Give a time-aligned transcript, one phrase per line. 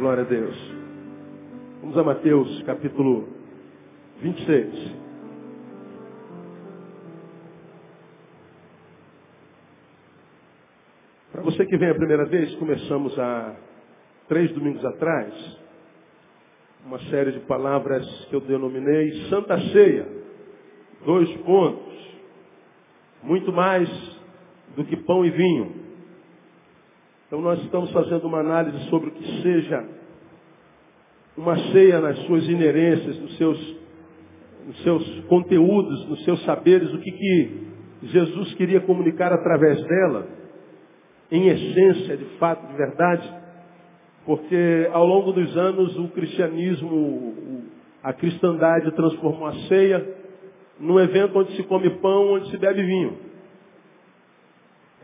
[0.00, 0.56] Glória a Deus.
[1.82, 3.28] Vamos a Mateus capítulo
[4.22, 4.94] 26.
[11.30, 13.54] Para você que vem a primeira vez, começamos há
[14.26, 15.34] três domingos atrás
[16.86, 20.08] uma série de palavras que eu denominei Santa Ceia.
[21.04, 22.18] Dois pontos.
[23.22, 23.86] Muito mais
[24.74, 25.74] do que pão e vinho.
[27.26, 29.84] Então nós estamos fazendo uma análise sobre o que seja
[31.36, 33.76] uma ceia nas suas inerências, nos seus,
[34.66, 37.70] nos seus conteúdos, nos seus saberes, o que, que
[38.02, 40.26] Jesus queria comunicar através dela,
[41.30, 43.34] em essência, de fato, de verdade,
[44.26, 47.64] porque ao longo dos anos o cristianismo,
[48.02, 50.06] a cristandade transformou a ceia
[50.78, 53.29] num evento onde se come pão, onde se bebe vinho.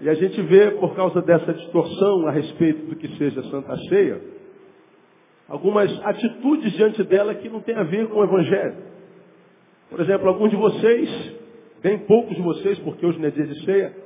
[0.01, 4.21] E a gente vê, por causa dessa distorção a respeito do que seja Santa Ceia,
[5.49, 8.77] algumas atitudes diante dela que não tem a ver com o Evangelho.
[9.89, 11.33] Por exemplo, alguns de vocês,
[11.83, 13.97] bem poucos de vocês, porque hoje não é dia de ceia,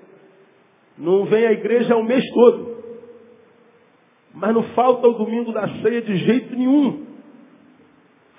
[0.97, 2.79] não vêm à igreja o mês todo.
[4.35, 7.07] Mas não falta o domingo da ceia de jeito nenhum.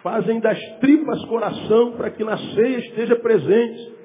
[0.01, 4.00] Fazem das tripas coração para que na ceia esteja presente.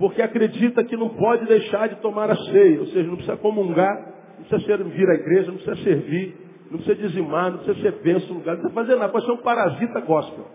[0.00, 2.80] Porque acredita que não pode deixar de tomar a ceia.
[2.80, 3.94] Ou seja, não precisa comungar,
[4.38, 6.36] não precisa servir a igreja, não precisa servir,
[6.70, 9.32] não precisa dizimar, não precisa ser benção no lugar, não precisa fazer nada, pode ser
[9.32, 10.46] um parasita gospel.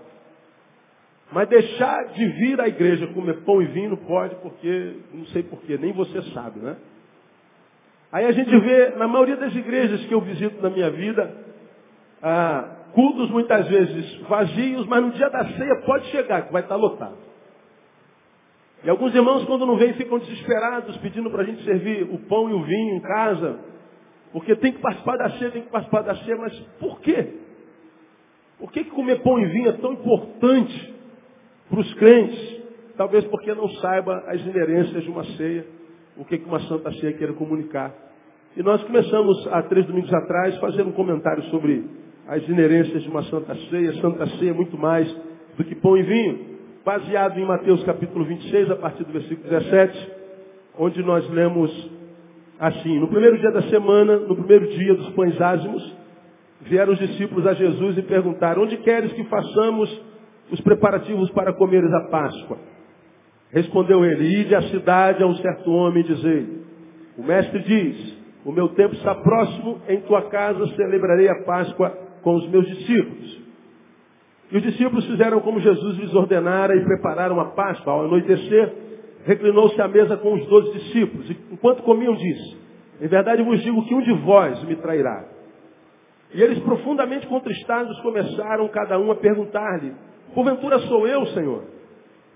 [1.32, 5.44] Mas deixar de vir à igreja comer pão e vinho não pode, porque, não sei
[5.44, 6.76] porquê, nem você sabe, né?
[8.12, 11.32] Aí a gente vê, na maioria das igrejas que eu visito na minha vida,
[12.24, 16.78] ah, cultos muitas vezes vazios, mas no dia da ceia pode chegar, que vai estar
[16.78, 17.35] lotado.
[18.86, 22.48] E alguns irmãos, quando não vêm, ficam desesperados, pedindo para a gente servir o pão
[22.52, 23.60] e o vinho em casa,
[24.32, 27.30] porque tem que participar da ceia, tem que participar da ceia, mas por quê?
[28.60, 30.94] Por que, que comer pão e vinho é tão importante
[31.68, 32.62] para os crentes?
[32.96, 35.66] Talvez porque não saiba as inerências de uma ceia,
[36.16, 37.92] o que, que uma santa ceia quer comunicar.
[38.56, 41.90] E nós começamos há três domingos atrás fazendo um comentário sobre
[42.28, 43.94] as inerências de uma santa ceia.
[44.00, 45.12] Santa ceia é muito mais
[45.58, 46.55] do que pão e vinho.
[46.86, 50.12] Baseado em Mateus capítulo 26, a partir do versículo 17,
[50.78, 51.90] onde nós lemos
[52.60, 55.98] assim, no primeiro dia da semana, no primeiro dia dos pães ázimos,
[56.62, 60.00] vieram os discípulos a Jesus e perguntaram, onde queres que façamos
[60.52, 62.60] os preparativos para comeres a Páscoa?
[63.52, 66.48] Respondeu ele, ide à cidade a um certo homem e dizei,
[67.18, 68.16] o mestre diz,
[68.46, 71.90] o meu tempo está próximo, em tua casa celebrarei a Páscoa
[72.22, 73.45] com os meus discípulos.
[74.52, 77.94] E os discípulos fizeram como Jesus lhes ordenara e prepararam a Páscoa.
[77.94, 78.74] Ao anoitecer,
[79.26, 81.30] reclinou-se à mesa com os doze discípulos.
[81.30, 82.58] E enquanto comiam, disse,
[83.02, 85.26] em verdade vos digo que um de vós me trairá.
[86.34, 89.94] E eles, profundamente contristados, começaram cada um a perguntar-lhe,
[90.34, 91.64] porventura sou eu, Senhor?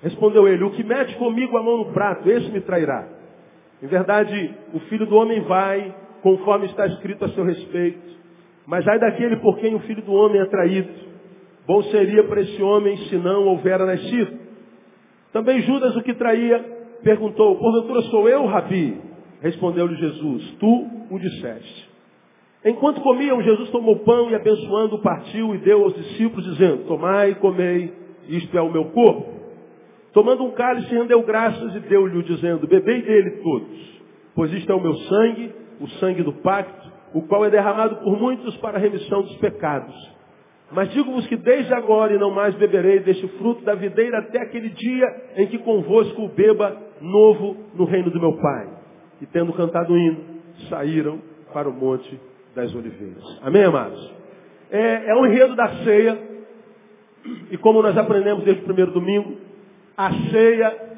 [0.01, 3.07] Respondeu ele, o que mete comigo a mão no prato, esse me trairá.
[3.83, 8.17] Em verdade, o filho do homem vai, conforme está escrito a seu respeito.
[8.65, 11.08] Mas ai daquele por quem o filho do homem é traído.
[11.69, 14.39] Bom seria para esse homem se não houvera nascido.
[15.31, 16.57] Também Judas, o que traía,
[17.03, 18.99] perguntou, porventura sou eu, Rabi?
[19.39, 21.89] Respondeu-lhe Jesus, tu o disseste.
[22.65, 27.35] Enquanto comiam, Jesus tomou pão e abençoando, partiu e deu aos discípulos, dizendo, tomai e
[27.35, 27.93] comei,
[28.29, 29.31] isto é o meu corpo.
[30.11, 34.01] Tomando um cálice, rendeu graças e deu-lhe, dizendo, bebei dele todos,
[34.33, 38.19] pois isto é o meu sangue, o sangue do pacto, o qual é derramado por
[38.19, 40.18] muitos para a remissão dos pecados.
[40.71, 44.69] Mas digo-vos que desde agora e não mais beberei deste fruto da videira até aquele
[44.69, 45.05] dia
[45.37, 48.69] em que convosco o beba novo no reino do meu Pai.
[49.21, 50.19] E tendo cantado o hino,
[50.69, 51.19] saíram
[51.51, 52.19] para o monte
[52.55, 53.23] das oliveiras.
[53.41, 54.13] Amém, amados?
[54.69, 56.29] É, é o enredo da ceia.
[57.51, 59.37] E como nós aprendemos desde o primeiro domingo,
[59.97, 60.89] a ceia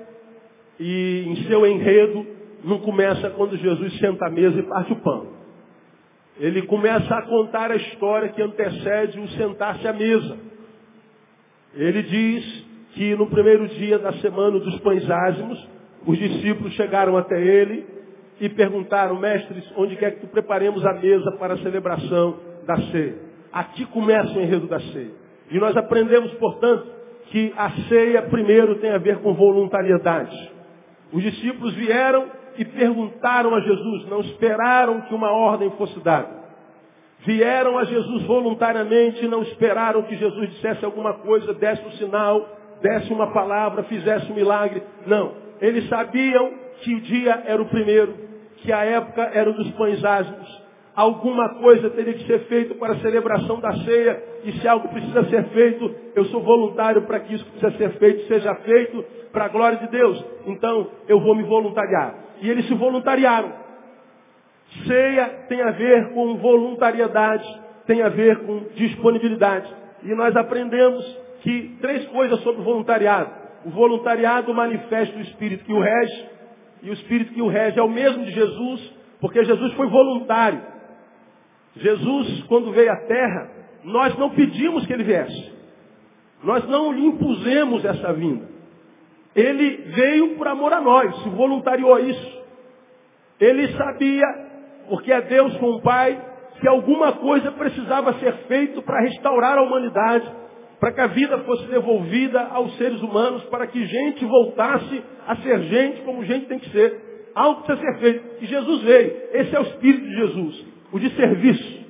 [0.80, 2.26] e em seu enredo
[2.64, 5.41] não começa quando Jesus senta à mesa e parte o pão.
[6.42, 10.40] Ele começa a contar a história que antecede o sentar-se à mesa.
[11.76, 12.66] Ele diz
[12.96, 15.70] que no primeiro dia da semana dos pães ázimos,
[16.04, 17.86] os discípulos chegaram até ele
[18.40, 23.20] e perguntaram, mestres, onde quer que tu preparemos a mesa para a celebração da ceia?
[23.54, 25.12] Aqui começa o enredo da ceia.
[25.52, 26.88] E nós aprendemos, portanto,
[27.28, 30.52] que a ceia primeiro tem a ver com voluntariedade.
[31.14, 36.42] Os discípulos vieram e perguntaram a Jesus, não esperaram que uma ordem fosse dada.
[37.26, 42.48] Vieram a Jesus voluntariamente, não esperaram que Jesus dissesse alguma coisa, desse um sinal,
[42.82, 44.82] desse uma palavra, fizesse um milagre.
[45.06, 45.34] Não.
[45.62, 46.52] Eles sabiam
[46.82, 48.16] que o dia era o primeiro,
[48.58, 50.62] que a época era dos pães ázimos.
[50.96, 55.24] alguma coisa teria que ser feito para a celebração da ceia, e se algo precisa
[55.26, 59.46] ser feito, eu sou voluntário para que isso que precisa ser feito seja feito para
[59.46, 60.24] a glória de Deus.
[60.46, 62.16] Então, eu vou me voluntariar.
[62.42, 63.54] E eles se voluntariaram.
[64.86, 69.72] Ceia tem a ver com voluntariedade, tem a ver com disponibilidade.
[70.04, 71.06] E nós aprendemos
[71.42, 73.30] que três coisas sobre o voluntariado.
[73.66, 76.26] O voluntariado manifesta o Espírito que o rege,
[76.82, 80.62] e o Espírito que o rege é o mesmo de Jesus, porque Jesus foi voluntário.
[81.76, 83.52] Jesus, quando veio à terra,
[83.84, 85.52] nós não pedimos que ele viesse.
[86.44, 88.48] Nós não lhe impusemos essa vinda.
[89.36, 92.42] Ele veio por amor a nós, se voluntariou a isso.
[93.40, 94.26] Ele sabia,
[94.90, 96.20] porque é Deus com o Pai,
[96.60, 100.30] que alguma coisa precisava ser feito para restaurar a humanidade,
[100.80, 105.62] para que a vida fosse devolvida aos seres humanos, para que gente voltasse a ser
[105.64, 107.32] gente como gente tem que ser.
[107.34, 108.44] Algo precisa ser feito.
[108.44, 109.18] E Jesus veio.
[109.34, 111.82] Esse é o Espírito de Jesus o de serviço.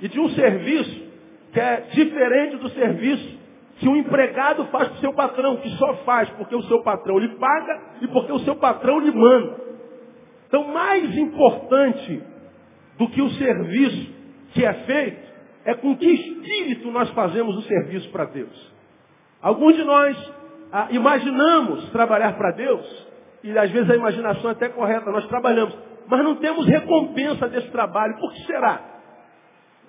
[0.00, 1.10] E de um serviço
[1.52, 3.39] que é diferente do serviço
[3.80, 7.18] que um empregado faz para o seu patrão, que só faz porque o seu patrão
[7.18, 9.56] lhe paga e porque o seu patrão lhe manda.
[10.46, 12.22] Então, mais importante
[12.98, 14.12] do que o serviço
[14.52, 15.30] que é feito,
[15.64, 18.72] é com que espírito nós fazemos o serviço para Deus.
[19.40, 20.32] Alguns de nós
[20.70, 23.06] ah, imaginamos trabalhar para Deus,
[23.42, 25.74] e às vezes a imaginação é até correta, nós trabalhamos,
[26.06, 28.18] mas não temos recompensa desse trabalho.
[28.18, 28.80] Por que será?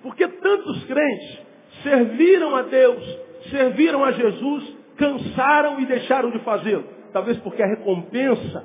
[0.02, 1.40] Porque tantos crentes
[1.82, 3.18] serviram a Deus,
[3.50, 6.84] serviram a Jesus, cansaram e deixaram de fazê-lo.
[7.12, 8.64] Talvez porque a recompensa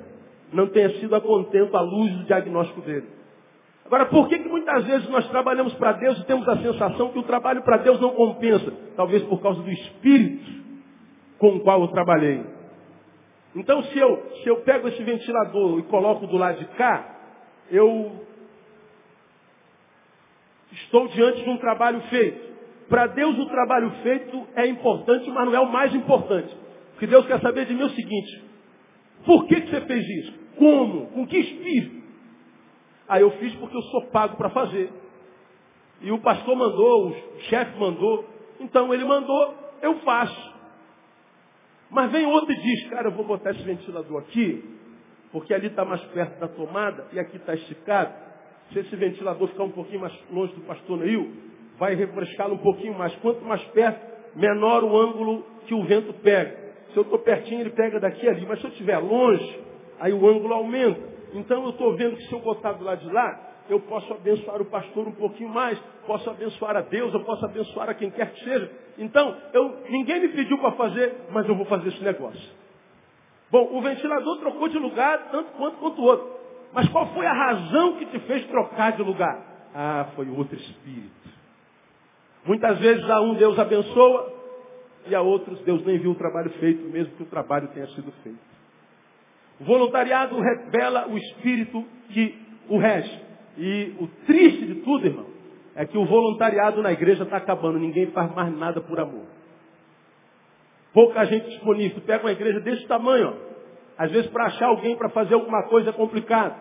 [0.53, 3.07] não tenha sido a contento à luz do diagnóstico dele.
[3.85, 7.19] Agora, por que, que muitas vezes nós trabalhamos para Deus e temos a sensação que
[7.19, 8.73] o trabalho para Deus não compensa?
[8.95, 10.57] Talvez por causa do espírito
[11.39, 12.43] com o qual eu trabalhei.
[13.55, 17.15] Então, se eu, se eu pego esse ventilador e coloco do lado de cá,
[17.71, 18.11] eu
[20.71, 22.56] estou diante de um trabalho feito.
[22.89, 26.55] Para Deus o trabalho feito é importante, mas não é o mais importante.
[26.91, 28.43] Porque Deus quer saber de mim o seguinte,
[29.25, 30.33] por que, que você fez isso?
[30.55, 31.07] Como?
[31.07, 31.97] Com que espírito?
[33.07, 34.91] Aí eu fiz porque eu sou pago para fazer.
[36.01, 38.25] E o pastor mandou, o chefe mandou,
[38.59, 40.55] então ele mandou, eu faço.
[41.89, 44.63] Mas vem outro e diz, cara, eu vou botar esse ventilador aqui,
[45.31, 48.13] porque ali está mais perto da tomada e aqui está esticado.
[48.71, 51.31] Se esse ventilador ficar um pouquinho mais longe do pastor Neil,
[51.77, 53.13] vai refrescá-lo um pouquinho mais.
[53.17, 53.99] Quanto mais perto,
[54.35, 56.67] menor o ângulo que o vento pega.
[56.91, 58.45] Se eu estou pertinho, ele pega daqui e ali.
[58.45, 59.59] Mas se eu estiver longe,
[59.99, 61.01] aí o ângulo aumenta.
[61.33, 64.61] Então eu estou vendo que se eu botar do lado de lá, eu posso abençoar
[64.61, 68.31] o pastor um pouquinho mais, posso abençoar a Deus, eu posso abençoar a quem quer
[68.31, 68.71] que seja.
[68.97, 72.49] Então, eu, ninguém me pediu para fazer, mas eu vou fazer esse negócio.
[73.51, 76.37] Bom, o ventilador trocou de lugar tanto quanto quanto o outro.
[76.73, 79.69] Mas qual foi a razão que te fez trocar de lugar?
[79.73, 81.16] Ah, foi outro espírito.
[82.47, 84.33] Muitas vezes a um Deus abençoa
[85.07, 88.11] e a outros Deus nem viu o trabalho feito, mesmo que o trabalho tenha sido
[88.23, 88.39] feito.
[89.59, 92.35] O voluntariado revela o espírito que
[92.69, 93.21] o rege.
[93.57, 95.25] E o triste de tudo, irmão,
[95.75, 97.79] é que o voluntariado na igreja está acabando.
[97.79, 99.25] Ninguém faz mais nada por amor
[100.97, 102.01] pouca gente disponível.
[102.01, 103.47] Pega uma igreja desse tamanho, ó.
[103.99, 106.55] Às vezes para achar alguém para fazer alguma coisa é complicado.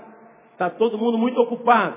[0.53, 1.97] Está todo mundo muito ocupado.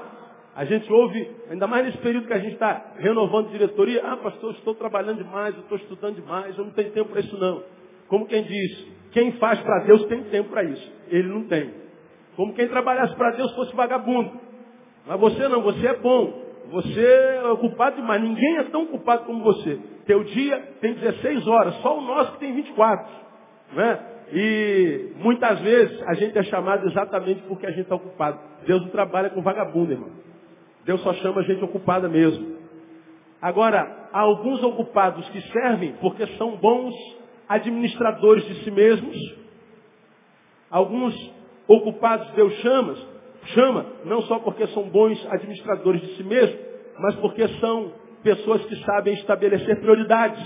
[0.59, 4.51] A gente ouve, ainda mais nesse período que a gente está renovando diretoria, ah pastor,
[4.55, 7.63] estou trabalhando demais, eu estou estudando demais, eu não tenho tempo para isso não.
[8.09, 10.93] Como quem diz, quem faz para Deus tem tempo para isso.
[11.07, 11.73] Ele não tem.
[12.35, 14.37] Como quem trabalhasse para Deus fosse vagabundo.
[15.07, 16.43] Mas você não, você é bom.
[16.71, 18.21] Você é ocupado demais.
[18.21, 19.79] Ninguém é tão ocupado como você.
[20.05, 23.09] Teu dia tem 16 horas, só o nosso que tem 24.
[23.75, 23.99] Né?
[24.33, 28.37] E muitas vezes a gente é chamado exatamente porque a gente está ocupado.
[28.67, 30.27] Deus não trabalha com vagabundo, irmão.
[30.89, 32.57] Deus só chama a gente ocupada mesmo.
[33.39, 36.95] Agora, há alguns ocupados que servem porque são bons
[37.47, 39.15] administradores de si mesmos.
[40.67, 41.13] Alguns
[41.67, 42.95] ocupados Deus chama,
[43.53, 46.59] chama, não só porque são bons administradores de si mesmos,
[46.97, 47.93] mas porque são
[48.23, 50.43] pessoas que sabem estabelecer prioridades.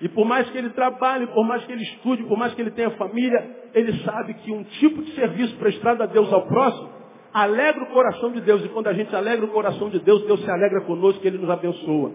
[0.00, 2.70] E por mais que ele trabalhe, por mais que ele estude, por mais que ele
[2.70, 6.99] tenha família, ele sabe que um tipo de serviço prestado a Deus ao próximo
[7.32, 8.64] alegra o coração de Deus.
[8.64, 11.50] E quando a gente alegra o coração de Deus, Deus se alegra conosco, Ele nos
[11.50, 12.12] abençoa.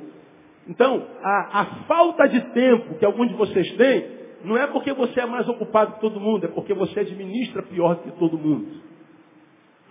[0.67, 5.21] Então, a, a falta de tempo que alguns de vocês têm, não é porque você
[5.21, 8.83] é mais ocupado que todo mundo, é porque você administra pior que todo mundo.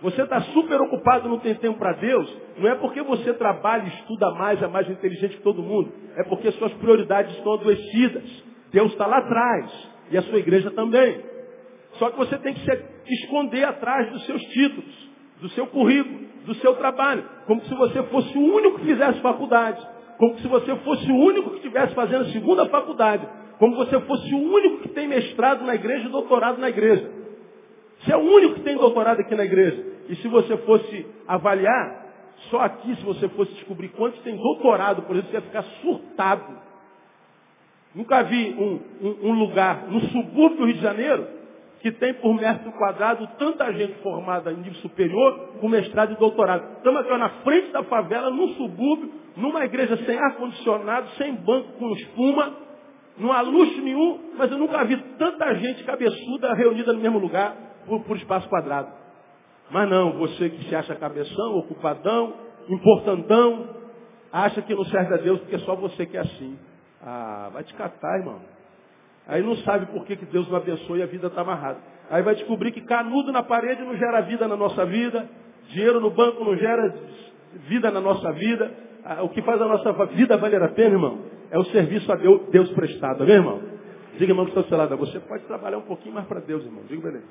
[0.01, 4.29] Você está super ocupado, não tem tempo para Deus, não é porque você trabalha estuda
[4.31, 5.91] mais, é mais inteligente que todo mundo.
[6.17, 8.43] É porque suas prioridades estão adoecidas.
[8.71, 9.89] Deus está lá atrás.
[10.11, 11.23] E a sua igreja também.
[11.93, 15.09] Só que você tem que se esconder atrás dos seus títulos,
[15.41, 19.85] do seu currículo, do seu trabalho, como se você fosse o único que fizesse faculdade,
[20.17, 23.27] como se você fosse o único que estivesse fazendo a segunda faculdade,
[23.59, 27.09] como se você fosse o único que tem mestrado na igreja e doutorado na igreja.
[28.01, 29.83] Você é o único que tem doutorado aqui na igreja.
[30.09, 32.05] E se você fosse avaliar,
[32.51, 36.65] só aqui, se você fosse descobrir quantos tem doutorado, por exemplo, você ia ficar surtado.
[37.95, 41.27] Nunca vi um, um, um lugar no subúrbio do Rio de Janeiro
[41.85, 46.77] que tem por metro quadrado tanta gente formada em nível superior com mestrado e doutorado.
[46.77, 51.73] Estamos aqui ó, na frente da favela, num subúrbio, numa igreja sem ar-condicionado, sem banco
[51.73, 52.57] com espuma,
[53.19, 57.55] não há luxo nenhum, mas eu nunca vi tanta gente cabeçuda reunida no mesmo lugar
[57.85, 58.91] por, por espaço quadrado.
[59.69, 62.33] Mas não, você que se acha cabeção, ocupadão,
[62.67, 63.69] importantão,
[64.31, 66.57] acha que não serve a Deus porque só você que é assim.
[66.99, 68.41] Ah, vai te catar, irmão.
[69.27, 71.79] Aí não sabe por que, que Deus não abençoa e a vida está amarrada.
[72.09, 75.27] Aí vai descobrir que canudo na parede não gera vida na nossa vida,
[75.69, 76.95] dinheiro no banco não gera
[77.67, 78.71] vida na nossa vida.
[79.03, 82.15] Ah, o que faz a nossa vida valer a pena, irmão, é o serviço a
[82.15, 83.61] Deus, Deus prestado, amém, irmão?
[84.17, 84.95] Diga, irmão, que está seu lado.
[84.97, 86.83] Você pode trabalhar um pouquinho mais para Deus, irmão.
[86.87, 87.25] Diga, beleza.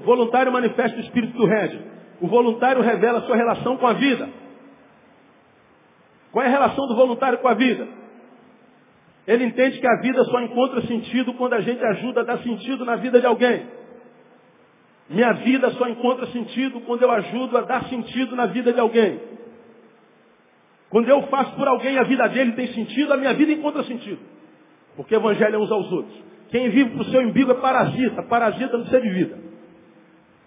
[0.00, 1.80] O voluntário manifesta o espírito do rédio.
[2.20, 4.28] O voluntário revela sua relação com a vida.
[6.34, 7.86] Qual é a relação do voluntário com a vida?
[9.24, 12.84] Ele entende que a vida só encontra sentido quando a gente ajuda a dar sentido
[12.84, 13.64] na vida de alguém.
[15.08, 19.20] Minha vida só encontra sentido quando eu ajudo a dar sentido na vida de alguém.
[20.90, 24.18] Quando eu faço por alguém a vida dele tem sentido, a minha vida encontra sentido.
[24.96, 26.20] Porque o evangelho é uns aos outros.
[26.50, 29.38] Quem vive para o seu umbigo é parasita, parasita no ser de vida.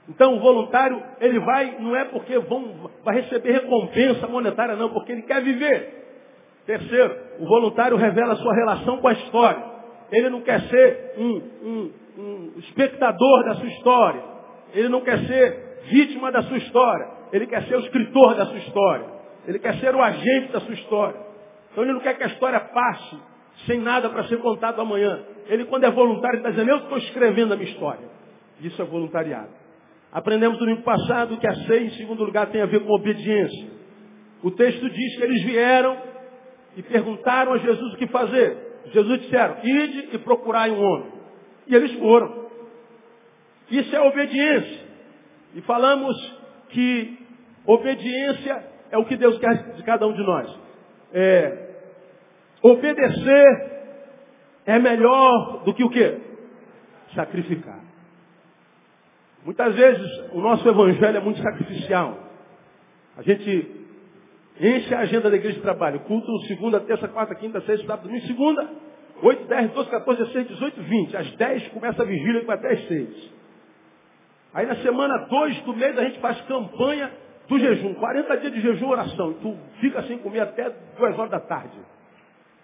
[0.10, 5.12] Então o voluntário, ele vai, não é porque vão, vai receber recompensa monetária, não, porque
[5.12, 6.06] ele quer viver.
[6.66, 9.64] Terceiro, o voluntário revela sua relação com a história.
[10.12, 14.24] Ele não quer ser um, um, um espectador da sua história.
[14.74, 17.08] Ele não quer ser vítima da sua história.
[17.32, 19.06] Ele quer ser o escritor da sua história.
[19.48, 21.20] Ele quer ser o agente da sua história.
[21.72, 23.18] Então ele não quer que a história passe
[23.66, 25.24] sem nada para ser contado amanhã.
[25.48, 28.08] Ele, quando é voluntário, está dizendo, eu estou escrevendo a minha história.
[28.62, 29.50] Isso é voluntariado.
[30.12, 33.68] Aprendemos no domingo passado que a ceia, em segundo lugar, tem a ver com obediência.
[34.42, 35.98] O texto diz que eles vieram
[36.76, 38.58] e perguntaram a Jesus o que fazer.
[38.94, 41.12] Jesus disseram, ide e procurai um homem.
[41.68, 42.48] E eles foram.
[43.70, 44.88] Isso é obediência.
[45.56, 46.16] E falamos
[46.70, 47.18] que
[47.66, 50.60] obediência é o que Deus quer de cada um de nós.
[51.14, 51.68] É,
[52.62, 53.78] obedecer
[54.66, 56.18] é melhor do que o quê?
[57.16, 57.87] Sacrificar.
[59.48, 62.18] Muitas vezes o nosso evangelho é muito sacrificial.
[63.16, 63.86] A gente
[64.60, 66.02] enche a agenda da igreja de trabalho.
[66.02, 68.70] Culto segunda, terça, quarta, quinta, sexta, sábado, domingo, segunda,
[69.24, 71.16] 8, 10, 12, 14, 16, 18, 20.
[71.16, 73.34] Às 10 começa a vigília e vai até às 6.
[74.54, 77.10] Aí na semana 2 do mês a gente faz campanha
[77.48, 77.94] do jejum.
[77.94, 79.32] 40 dias de jejum oração.
[79.36, 81.80] Tu fica sem comer até 2 horas da tarde.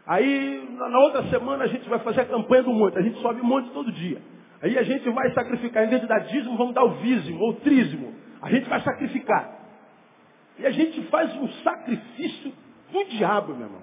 [0.06, 2.98] Aí na outra semana a gente vai fazer a campanha do monte.
[2.98, 4.33] A gente sobe um monte todo dia.
[4.64, 7.56] Aí a gente vai sacrificar, em vez de dar dízimo, vamos dar o vízimo ou
[7.56, 8.16] trízimo.
[8.42, 9.60] A gente vai sacrificar.
[10.58, 12.54] E a gente faz um sacrifício
[12.90, 13.82] do diabo, meu irmão.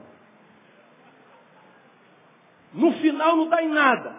[2.72, 4.16] No final não dá em nada.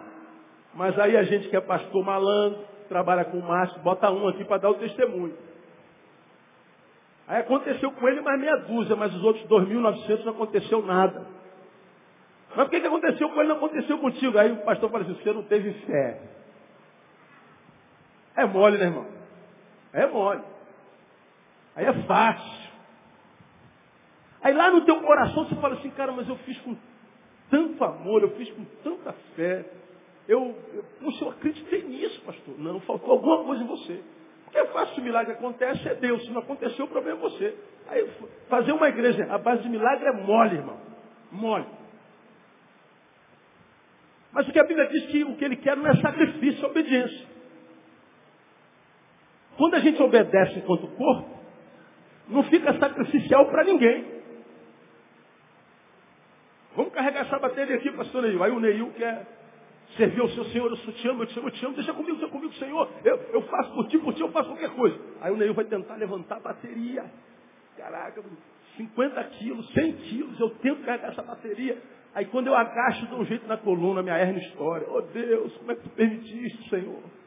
[0.72, 4.58] Mas aí a gente que é pastor malandro, trabalha com macho, bota um aqui para
[4.58, 5.36] dar o testemunho.
[7.26, 11.26] Aí aconteceu com ele mais meia dúzia, mas os outros 2.900 não aconteceu nada.
[12.54, 14.38] Mas por que, que aconteceu com ele não aconteceu contigo?
[14.38, 16.20] Aí o pastor fala assim, você não teve fé.
[18.36, 19.06] É mole, né, irmão?
[19.92, 20.42] É mole.
[21.76, 22.62] Aí é fácil.
[24.42, 26.76] Aí lá no teu coração você fala assim, cara, mas eu fiz com
[27.50, 29.64] tanto amor, eu fiz com tanta fé.
[30.28, 32.58] Eu, eu, poxa, eu acreditei nisso, pastor.
[32.58, 34.02] Não, faltou alguma coisa em você.
[34.44, 36.22] Porque é fácil, o milagre acontece, é Deus.
[36.24, 37.56] Se não aconteceu, o problema é você.
[37.88, 38.08] Aí,
[38.48, 40.78] fazer uma igreja a base de milagre é mole, irmão.
[41.30, 41.66] Mole.
[44.32, 46.68] Mas o que a Bíblia diz que o que ele quer não é sacrifício, é
[46.68, 47.31] obediência.
[49.62, 51.38] Quando a gente obedece enquanto corpo,
[52.26, 54.04] não fica sacrificial para ninguém.
[56.74, 58.42] Vamos carregar essa bateria aqui, pastor Neil.
[58.42, 59.24] Aí o Neil quer
[59.96, 62.16] servir ao seu Senhor, eu te amo, eu te amo, eu te amo, deixa comigo,
[62.16, 62.90] deixa comigo, Senhor.
[63.04, 64.98] Eu, eu faço por ti, por ti eu faço qualquer coisa.
[65.20, 67.04] Aí o Neil vai tentar levantar a bateria.
[67.76, 68.20] Caraca,
[68.76, 71.80] 50 quilos, 100 quilos, eu tento carregar essa bateria.
[72.16, 74.88] Aí quando eu agacho, dou um jeito na coluna, minha hernia história.
[74.90, 77.21] Oh Deus, como é que tu permitiste, Senhor?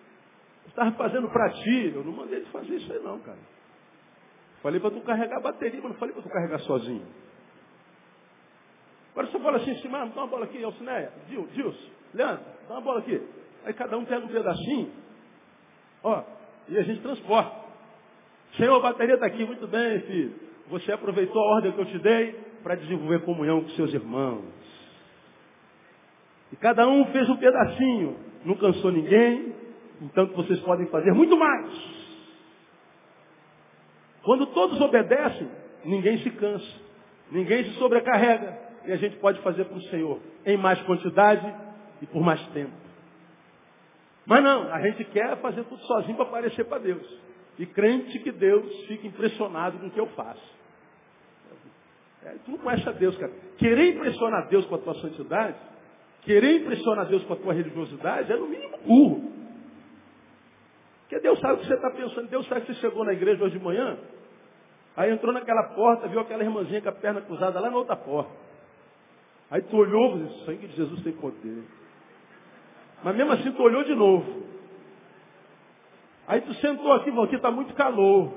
[0.76, 1.94] Estava fazendo para ti.
[1.96, 3.38] Eu não mandei ele fazer isso aí não, cara.
[4.62, 7.06] Falei para tu carregar a bateria, mas não falei para tu carregar sozinho.
[9.14, 13.00] Agora você fala assim, Simão, dá uma bola aqui, Alcineia, Dilson, Leandro, dá uma bola
[13.00, 13.22] aqui.
[13.64, 14.92] Aí cada um pega um pedacinho.
[16.04, 16.24] Ó,
[16.68, 17.56] e a gente transporta.
[18.58, 20.36] Senhor, a bateria está aqui, muito bem, filho.
[20.68, 24.44] Você aproveitou a ordem que eu te dei para desenvolver comunhão com seus irmãos.
[26.52, 28.20] E cada um fez um pedacinho.
[28.44, 29.56] Não cansou ninguém,
[30.02, 31.70] então vocês podem fazer muito mais.
[34.24, 35.50] Quando todos obedecem,
[35.84, 36.82] ninguém se cansa,
[37.32, 41.54] ninguém se sobrecarrega, e a gente pode fazer para o Senhor em mais quantidade
[42.02, 42.74] e por mais tempo.
[44.26, 47.06] Mas não, a gente quer fazer tudo sozinho para aparecer para Deus.
[47.58, 50.56] E crente que Deus fica impressionado com o que eu faço.
[52.24, 53.32] É, tu não conhece a Deus, cara.
[53.58, 55.58] Querer impressionar Deus com a tua santidade,
[56.24, 59.35] querer impressionar Deus com a tua religiosidade, é no mínimo burro.
[61.06, 62.28] Porque Deus sabe o que você está pensando.
[62.28, 63.98] Deus sabe que você chegou na igreja hoje de manhã,
[64.98, 68.32] aí entrou naquela porta, viu aquela irmãzinha com a perna cruzada lá na outra porta.
[69.52, 71.64] Aí tu olhou o sangue de Jesus tem poder.
[73.04, 74.44] Mas mesmo assim tu olhou de novo.
[76.28, 78.34] Aí tu sentou aqui, falou, aqui está muito calor.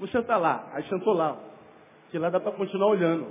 [0.00, 0.68] Vou sentar lá.
[0.72, 1.36] Aí sentou lá.
[2.10, 3.28] Que lá dá para continuar olhando.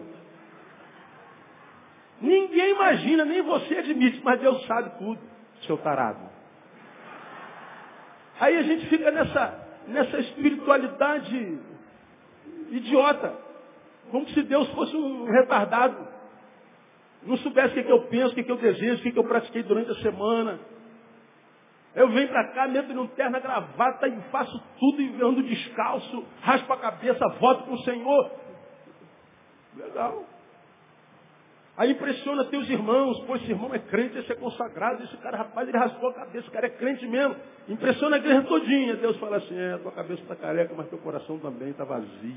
[2.21, 5.19] Ninguém imagina, nem você admite, mas Deus sabe tudo,
[5.61, 6.36] seu tarado.
[8.39, 11.59] Aí a gente fica nessa, nessa espiritualidade
[12.69, 13.33] idiota.
[14.11, 16.07] Como se Deus fosse um retardado.
[17.23, 19.01] Não soubesse o que, é que eu penso, o que, é que eu desejo, o
[19.01, 20.59] que, é que eu pratiquei durante a semana.
[21.95, 26.71] Eu venho para cá, meto num terno, gravata e faço tudo e ando descalço, raspo
[26.71, 28.31] a cabeça, voto com o Senhor.
[29.75, 30.23] Legal.
[31.77, 35.69] Aí impressiona teus irmãos, pô, esse irmão é crente, esse é consagrado, esse cara, rapaz,
[35.69, 37.35] ele raspou a cabeça, esse cara é crente mesmo.
[37.69, 38.95] Impressiona a igreja todinha.
[38.95, 42.35] Deus fala assim, é, tua cabeça está careca, mas teu coração também está vazio.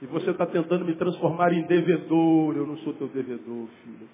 [0.00, 2.56] E você está tentando me transformar em devedor.
[2.56, 4.08] Eu não sou teu devedor, filho.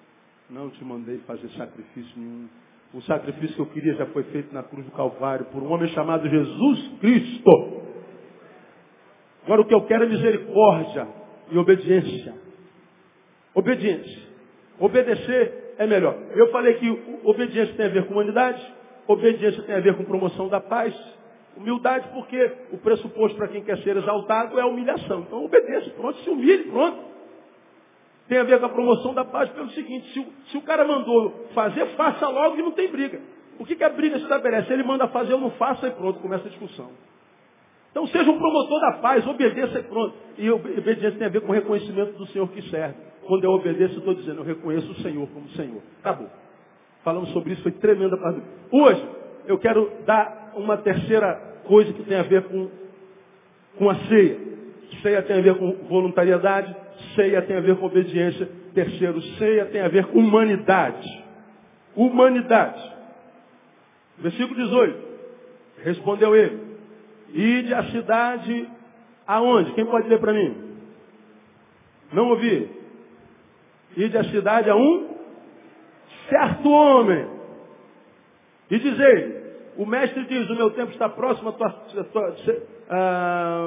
[0.49, 2.47] Não te mandei fazer sacrifício nenhum.
[2.91, 5.89] O sacrifício que eu queria já foi feito na cruz do Calvário por um homem
[5.89, 7.83] chamado Jesus Cristo.
[9.43, 11.07] Agora o que eu quero é misericórdia
[11.51, 12.44] e obediência.
[13.55, 14.23] Obediência.
[14.79, 16.15] Obedecer é melhor.
[16.35, 18.61] Eu falei que obediência tem a ver com humanidade,
[19.07, 20.93] obediência tem a ver com promoção da paz,
[21.55, 25.21] Humildade porque o pressuposto para quem quer ser exaltado é a humilhação.
[25.21, 26.97] Então obedeça, pronto, se humilhe, pronto.
[28.27, 30.85] Tem a ver com a promoção da paz pelo seguinte, se o, se o cara
[30.85, 33.21] mandou fazer, faça logo e não tem briga.
[33.57, 34.73] O que, que a briga se estabelece?
[34.73, 36.89] Ele manda fazer, eu não faço, e pronto, começa a discussão.
[37.95, 40.13] Então seja um promotor da paz, obedeça e pronto.
[40.37, 42.93] E obediência tem a ver com o reconhecimento do Senhor que serve.
[43.25, 45.81] Quando eu obedeço, estou dizendo, eu reconheço o Senhor como Senhor.
[46.01, 46.27] Acabou.
[47.05, 48.35] Falamos sobre isso, foi tremenda para
[48.69, 49.07] Hoje,
[49.47, 52.69] eu quero dar uma terceira coisa que tem a ver com,
[53.77, 54.39] com a ceia.
[55.01, 56.75] Ceia tem a ver com voluntariedade,
[57.15, 58.49] ceia tem a ver com obediência.
[58.73, 61.23] Terceiro, ceia tem a ver com humanidade.
[61.95, 62.91] Humanidade.
[64.17, 65.05] Versículo 18.
[65.81, 66.74] Respondeu ele.
[67.35, 68.69] Ide a cidade
[69.27, 69.73] aonde?
[69.73, 70.77] Quem pode ler para mim?
[72.13, 72.71] Não ouvi.
[73.97, 75.15] Ide a cidade a um
[76.29, 77.27] certo homem.
[78.71, 79.43] E dizei,
[79.75, 82.35] o mestre diz, o meu tempo está próximo, a tua, a tua,
[82.89, 83.59] ah,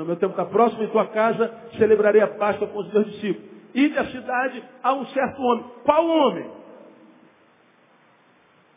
[0.00, 3.48] o meu tempo está próximo, em tua casa celebrarei a Páscoa com os meus discípulos.
[3.74, 5.64] E da cidade a um certo homem.
[5.84, 6.50] Qual homem?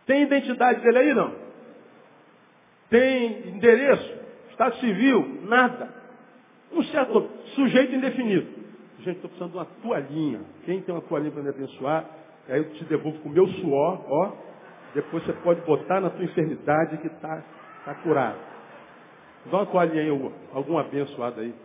[0.06, 1.51] Tem identidade dele aí, não?
[2.92, 4.20] Tem endereço?
[4.52, 5.40] Estado civil?
[5.46, 5.90] Nada.
[6.74, 8.48] Um certo sujeito indefinido.
[9.00, 10.42] Gente, estou precisando de uma toalhinha.
[10.66, 12.06] Quem tem uma toalhinha para me abençoar?
[12.50, 14.34] Aí eu te devolvo com o meu suor, ó.
[14.94, 17.42] Depois você pode botar na tua enfermidade que está
[17.86, 18.38] tá curado.
[19.50, 21.56] Dá uma toalhinha aí, algum abençoado aí.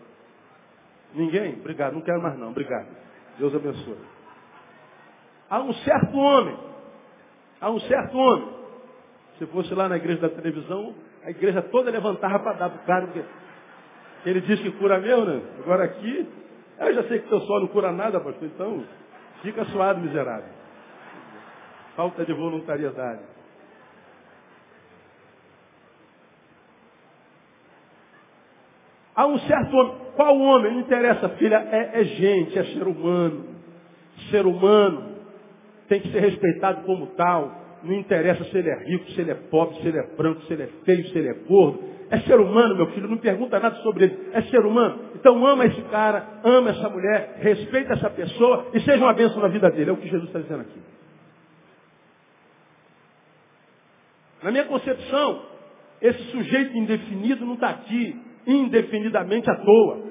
[1.12, 1.54] Ninguém?
[1.54, 2.86] Obrigado, não quero mais não, obrigado.
[3.36, 3.98] Deus abençoe.
[5.50, 6.56] Há um certo homem,
[7.60, 8.48] há um certo homem.
[9.38, 10.94] Se fosse lá na igreja da televisão,
[11.26, 13.24] a igreja toda levantava para dar para o cara, porque
[14.24, 15.42] ele diz que cura mesmo, né?
[15.58, 16.28] Agora aqui,
[16.78, 18.84] eu já sei que teu sol não cura nada, pastor, então
[19.42, 20.48] fica suado, miserável.
[21.96, 23.22] Falta de voluntariedade.
[29.16, 29.96] Há um certo homem.
[30.14, 30.74] Qual homem?
[30.74, 31.56] Não interessa, filha.
[31.56, 33.46] É, é gente, é ser humano.
[34.30, 35.16] Ser humano
[35.88, 37.65] tem que ser respeitado como tal.
[37.82, 40.52] Não interessa se ele é rico, se ele é pobre, se ele é branco, se
[40.52, 41.96] ele é feio, se ele é gordo.
[42.08, 44.28] É ser humano, meu filho, não pergunta nada sobre ele.
[44.32, 45.10] É ser humano.
[45.14, 49.48] Então ama esse cara, ama essa mulher, respeita essa pessoa e seja uma bênção na
[49.48, 49.90] vida dele.
[49.90, 50.80] É o que Jesus está dizendo aqui.
[54.42, 55.42] Na minha concepção,
[56.00, 60.06] esse sujeito indefinido não está aqui indefinidamente à toa.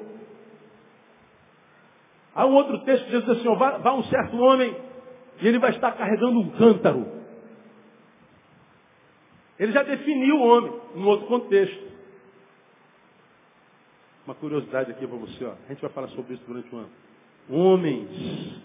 [2.36, 4.76] Há um outro texto que diz assim, vá, vá um certo homem
[5.42, 7.15] e ele vai estar carregando um cântaro.
[9.58, 11.86] Ele já definiu o homem em outro contexto.
[14.26, 15.54] Uma curiosidade aqui para você, ó.
[15.66, 16.90] a gente vai falar sobre isso durante o ano.
[17.50, 18.62] Homens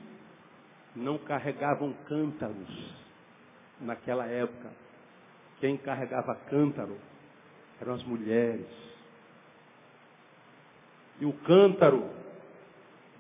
[0.97, 2.95] não carregavam cântaros
[3.81, 4.71] naquela época.
[5.61, 6.97] Quem carregava cântaro
[7.81, 8.67] eram as mulheres.
[11.21, 12.09] E o cântaro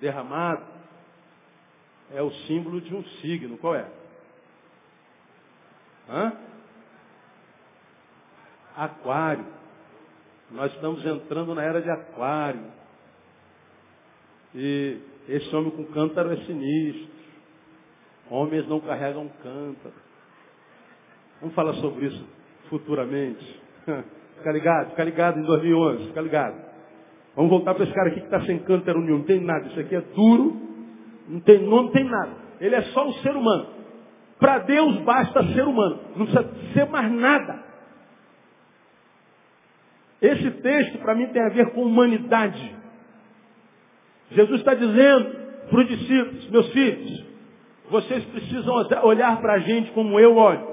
[0.00, 0.64] derramado
[2.12, 3.58] é o símbolo de um signo.
[3.58, 3.86] Qual é?
[6.08, 6.49] Hã?
[8.80, 9.44] Aquário.
[10.50, 12.64] Nós estamos entrando na era de aquário.
[14.54, 17.10] E esse homem com cântaro é sinistro.
[18.30, 19.94] Homens não carregam cântaro.
[21.40, 22.26] Vamos falar sobre isso
[22.70, 23.60] futuramente.
[24.38, 26.56] Fica ligado, fica ligado em 2011, fica ligado.
[27.36, 29.66] Vamos voltar para esse cara aqui que está sem cântaro nenhum, não tem nada.
[29.66, 30.56] Isso aqui é duro,
[31.28, 32.30] não tem nome, não tem nada.
[32.58, 33.66] Ele é só um ser humano.
[34.38, 37.69] Para Deus basta ser humano, não precisa ser mais nada.
[40.20, 42.76] Esse texto para mim tem a ver com humanidade.
[44.30, 45.36] Jesus está dizendo
[45.68, 47.24] para os discípulos, meus filhos,
[47.90, 50.68] vocês precisam olhar para a gente como eu olho.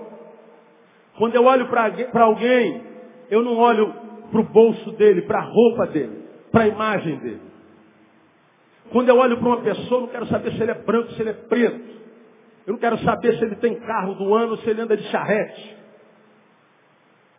[1.17, 2.83] Quando eu olho para alguém,
[3.29, 3.93] eu não olho
[4.31, 7.41] para o bolso dele, para a roupa dele, para a imagem dele.
[8.91, 11.21] Quando eu olho para uma pessoa, eu não quero saber se ele é branco, se
[11.21, 11.97] ele é preto.
[12.65, 15.77] Eu não quero saber se ele tem carro do ano, se ele anda de charrete.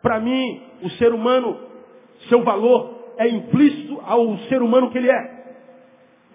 [0.01, 1.57] Para mim, o ser humano,
[2.27, 5.39] seu valor é implícito ao ser humano que ele é.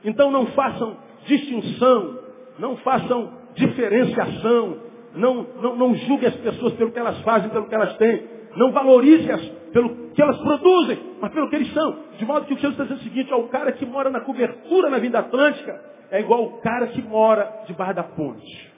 [0.05, 2.19] Então não façam distinção,
[2.59, 4.79] não façam diferenciação,
[5.15, 8.35] não, não, não julgue as pessoas pelo que elas fazem, pelo que elas têm.
[8.57, 11.99] Não valorize-as pelo que elas produzem, mas pelo que eles são.
[12.19, 13.85] De modo que o que Jesus está dizendo é o seguinte, ó, o cara que
[13.85, 18.73] mora na cobertura na Vinda Atlântica é igual o cara que mora debaixo da ponte.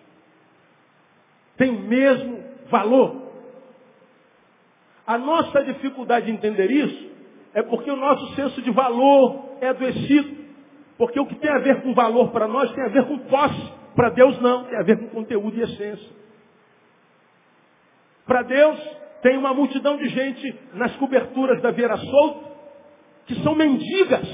[1.56, 3.25] Tem o mesmo valor.
[5.06, 7.10] A nossa dificuldade de entender isso
[7.54, 10.46] é porque o nosso senso de valor é adoecido.
[10.98, 13.72] Porque o que tem a ver com valor para nós tem a ver com posse.
[13.94, 16.16] Para Deus não, tem a ver com conteúdo e essência.
[18.26, 18.78] Para Deus,
[19.22, 22.46] tem uma multidão de gente nas coberturas da Vieira Solto
[23.26, 24.26] que são mendigas.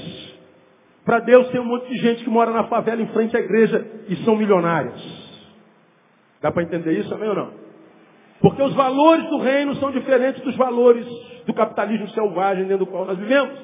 [1.05, 3.85] Para Deus, tem um monte de gente que mora na favela em frente à igreja
[4.07, 5.01] e são milionárias.
[6.41, 7.62] Dá para entender isso também ou não?
[8.43, 11.07] Porque os valores do reino são diferentes dos valores
[11.45, 13.57] do capitalismo selvagem dentro do qual nós vivemos.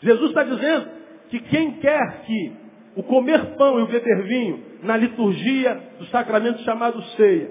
[0.00, 0.88] Jesus está dizendo
[1.28, 2.52] que quem quer que
[2.96, 7.50] o comer pão e o beber vinho na liturgia do sacramento chamado ceia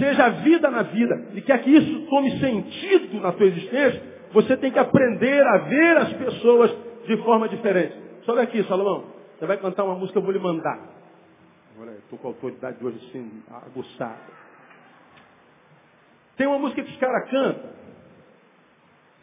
[0.00, 4.72] seja vida na vida e quer que isso tome sentido na tua existência, você tem
[4.72, 7.94] que aprender a ver as pessoas de forma diferente.
[8.24, 9.04] Sobe aqui, Salomão.
[9.38, 10.76] Você vai cantar uma música, eu vou lhe mandar.
[11.80, 14.47] Olha, estou com a autoridade de hoje assim, aguçada.
[16.38, 17.70] Tem uma música que os caras cantam,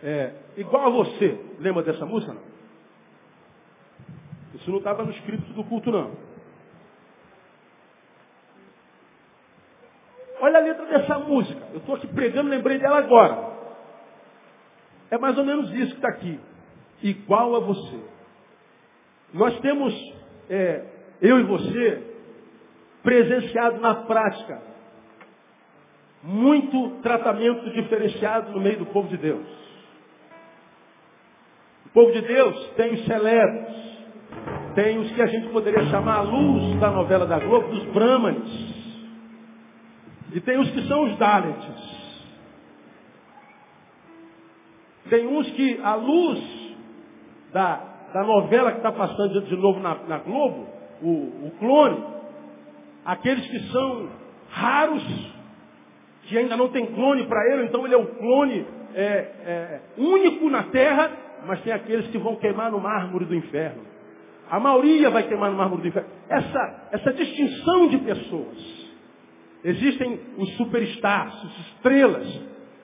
[0.04, 1.40] é, igual a você.
[1.60, 2.34] Lembra dessa música?
[2.34, 2.42] Não?
[4.54, 6.12] Isso não estava no escrito do culto, não.
[10.42, 11.62] Olha a letra dessa música.
[11.72, 13.56] Eu estou aqui pregando, lembrei dela agora.
[15.10, 16.38] É mais ou menos isso que está aqui.
[17.02, 18.00] Igual a você.
[19.34, 19.94] Nós temos,
[20.50, 20.86] é,
[21.22, 22.04] eu e você,
[23.02, 24.75] presenciado na prática,
[26.26, 29.46] muito tratamento diferenciado no meio do povo de Deus.
[31.86, 33.68] O povo de Deus tem os celebres,
[34.74, 38.76] tem os que a gente poderia chamar a luz da novela da Globo, dos brahmanes.
[40.34, 41.96] E tem os que são os Dalits.
[45.10, 46.76] Tem uns que, à luz
[47.54, 47.76] da,
[48.12, 50.68] da novela que está passando de novo na, na Globo,
[51.02, 52.04] o, o, clone,
[53.06, 54.10] aqueles que são
[54.50, 55.35] raros,
[56.28, 60.50] que ainda não tem clone para ele, então ele é o clone é, é, único
[60.50, 61.12] na terra,
[61.46, 63.84] mas tem aqueles que vão queimar no mármore do inferno.
[64.50, 66.10] A maioria vai queimar no mármore do inferno.
[66.30, 68.86] Essa, essa distinção de pessoas
[69.66, 72.42] Existem os superstars, as estrelas.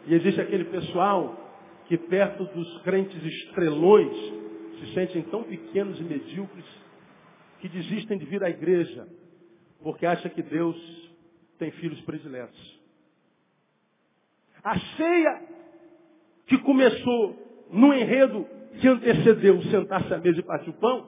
[0.07, 1.37] E existe aquele pessoal
[1.85, 4.17] que perto dos crentes estrelões
[4.79, 6.65] se sentem tão pequenos e medíocres
[7.59, 9.07] que desistem de vir à igreja
[9.83, 10.75] porque acha que Deus
[11.59, 12.80] tem filhos prediletos.
[14.63, 15.41] A ceia
[16.47, 17.35] que começou
[17.71, 18.45] no enredo
[18.79, 21.05] que antecedeu sentar-se à mesa e partir o pão,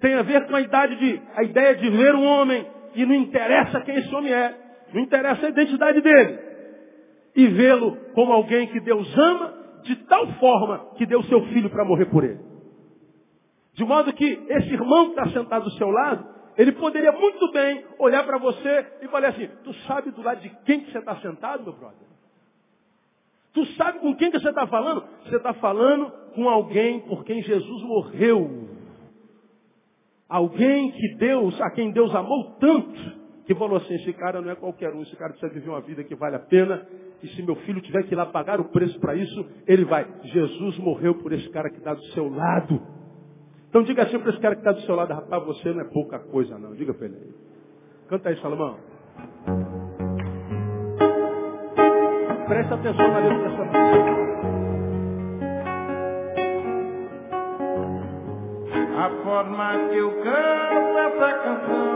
[0.00, 3.14] tem a ver com a, idade de, a ideia de ver um homem e não
[3.14, 4.54] interessa quem esse homem é.
[4.92, 6.38] Não interessa a identidade dele.
[7.34, 11.84] E vê-lo como alguém que Deus ama de tal forma que deu seu filho para
[11.84, 12.40] morrer por ele.
[13.74, 17.84] De modo que esse irmão que está sentado do seu lado, ele poderia muito bem
[17.98, 21.16] olhar para você e falar assim, tu sabe do lado de quem que você está
[21.16, 22.13] sentado, meu brother?
[23.54, 25.04] Tu sabe com quem que você está falando?
[25.24, 28.68] Você está falando com alguém por quem Jesus morreu.
[30.28, 34.56] Alguém que Deus, a quem Deus amou tanto, que falou assim, esse cara não é
[34.56, 36.84] qualquer um, esse cara precisa viver uma vida que vale a pena,
[37.22, 40.04] e se meu filho tiver que ir lá pagar o preço para isso, ele vai.
[40.24, 42.82] Jesus morreu por esse cara que está do seu lado.
[43.68, 45.84] Então diga assim para esse cara que está do seu lado, rapaz, você não é
[45.84, 46.74] pouca coisa não.
[46.74, 47.34] Diga para ele.
[48.08, 48.78] Canta aí, Salomão.
[52.46, 54.24] Presta atenção na letra dessa música.
[58.96, 61.93] A forma que eu canto essa canção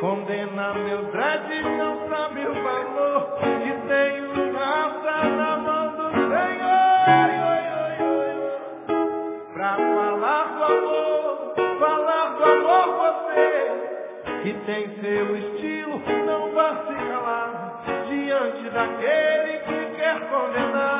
[0.00, 3.38] condena meu dread não sabe o valor.
[3.40, 6.78] Que tenho graça na mão do Senhor.
[9.54, 13.50] Pra falar do amor, falar do amor você,
[14.42, 17.58] que tem seu estilo, não vá se calar
[18.08, 20.97] diante daquele que quer condenar,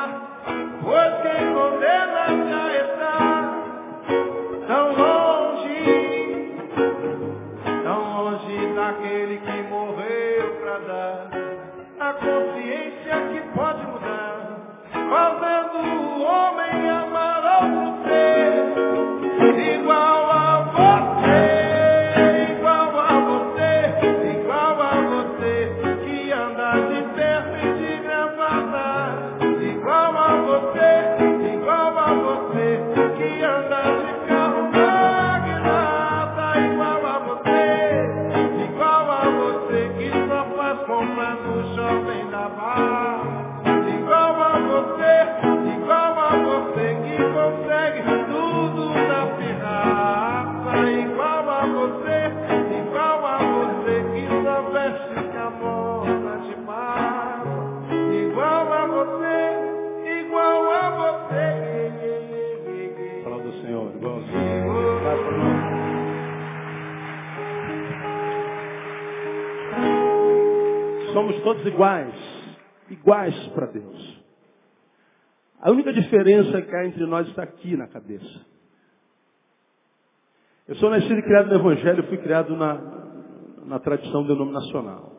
[71.59, 72.15] todos iguais.
[72.91, 74.19] Iguais para Deus.
[75.61, 78.47] A única diferença que há entre nós está aqui na cabeça.
[80.69, 82.75] Eu sou nascido e criado no Evangelho, fui criado na,
[83.67, 85.13] na tradição denominacional.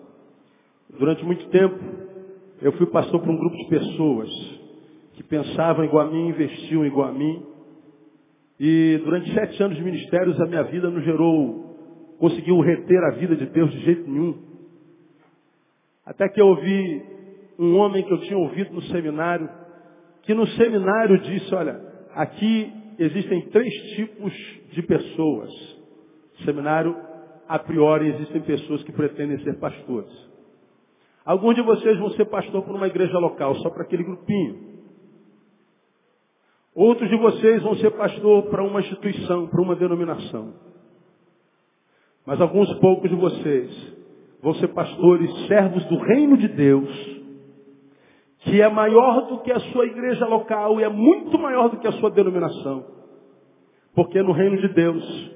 [0.98, 1.78] Durante muito tempo,
[2.62, 4.30] eu fui pastor para um grupo de pessoas
[5.14, 7.46] que pensavam igual a mim, investiam igual a mim.
[8.60, 13.36] E durante sete anos de ministérios, a minha vida não gerou, conseguiu reter a vida
[13.36, 14.49] de Deus de jeito nenhum.
[16.10, 17.04] Até que eu ouvi
[17.60, 19.48] um homem que eu tinha ouvido no seminário,
[20.24, 21.80] que no seminário disse, olha,
[22.16, 24.34] aqui existem três tipos
[24.72, 25.52] de pessoas.
[26.44, 26.98] Seminário,
[27.48, 30.12] a priori, existem pessoas que pretendem ser pastores.
[31.24, 34.68] Alguns de vocês vão ser pastor por uma igreja local, só para aquele grupinho.
[36.74, 40.56] Outros de vocês vão ser pastor para uma instituição, para uma denominação.
[42.26, 43.99] Mas alguns poucos de vocês
[44.42, 46.90] vão ser pastores, servos do reino de Deus,
[48.40, 51.88] que é maior do que a sua igreja local e é muito maior do que
[51.88, 52.86] a sua denominação.
[53.94, 55.32] Porque no reino de Deus,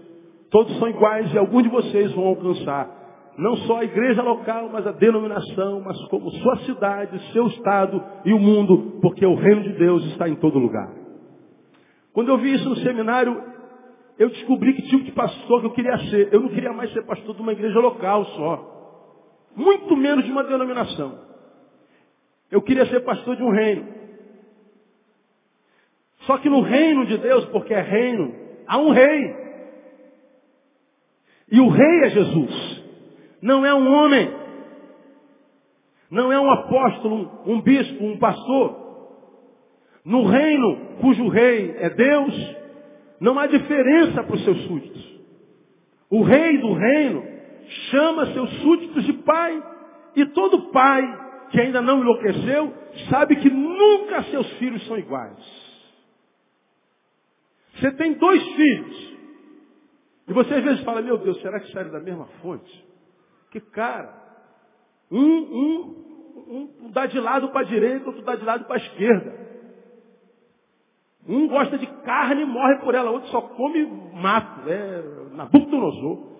[0.49, 3.03] todos são iguais e alguns de vocês vão alcançar
[3.37, 8.33] não só a igreja local, mas a denominação, mas como sua cidade, seu estado e
[8.33, 10.93] o mundo, porque o reino de Deus está em todo lugar.
[12.13, 13.41] Quando eu vi isso no seminário,
[14.19, 16.31] eu descobri que tipo de pastor que eu queria ser.
[16.31, 18.72] Eu não queria mais ser pastor de uma igreja local só.
[19.55, 21.19] Muito menos de uma denominação.
[22.49, 23.87] Eu queria ser pastor de um reino.
[26.21, 28.33] Só que no reino de Deus, porque é reino,
[28.67, 29.35] há um rei.
[31.51, 32.83] E o rei é Jesus.
[33.41, 34.33] Não é um homem.
[36.09, 38.83] Não é um apóstolo, um, bispo, um pastor.
[40.05, 42.55] No reino cujo rei é Deus,
[43.19, 45.19] não há diferença para os seus súditos.
[46.09, 47.32] O rei do reino
[47.91, 49.63] chama seus súditos de pai.
[50.15, 51.01] E todo pai
[51.51, 52.73] que ainda não enlouqueceu
[53.09, 55.63] sabe que nunca seus filhos são iguais.
[57.75, 59.13] Você tem dois filhos.
[60.27, 62.85] E você às vezes fala, meu Deus, será que saíram da mesma fonte?
[63.51, 64.13] Que cara,
[65.11, 68.85] um, um, um dá de lado para a direita, outro dá de lado para a
[68.85, 69.43] esquerda.
[71.27, 76.32] Um gosta de carne e morre por ela, outro só come mato, é Nabucodonosor.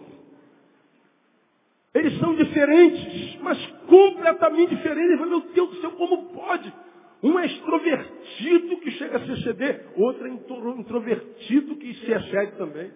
[1.94, 5.20] Eles são diferentes, mas completamente diferentes.
[5.20, 6.74] Meu Deus do céu, como pode?
[7.22, 12.92] Um é extrovertido que chega a se exceder, outro é introvertido que se excede também.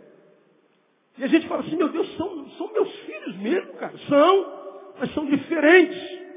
[1.17, 3.97] E a gente fala assim, meu Deus, são, são meus filhos mesmo, cara.
[4.09, 6.27] São, mas são diferentes.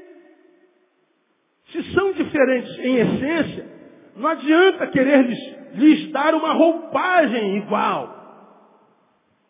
[1.71, 3.69] Se são diferentes em essência,
[4.15, 8.21] não adianta querer lhes, lhes dar uma roupagem igual.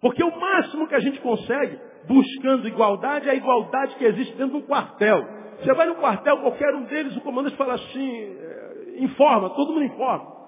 [0.01, 4.57] Porque o máximo que a gente consegue, buscando igualdade, é a igualdade que existe dentro
[4.57, 5.25] de um quartel.
[5.59, 9.85] Você vai no quartel, qualquer um deles, o comandante fala assim, é, informa, todo mundo
[9.85, 10.41] informa.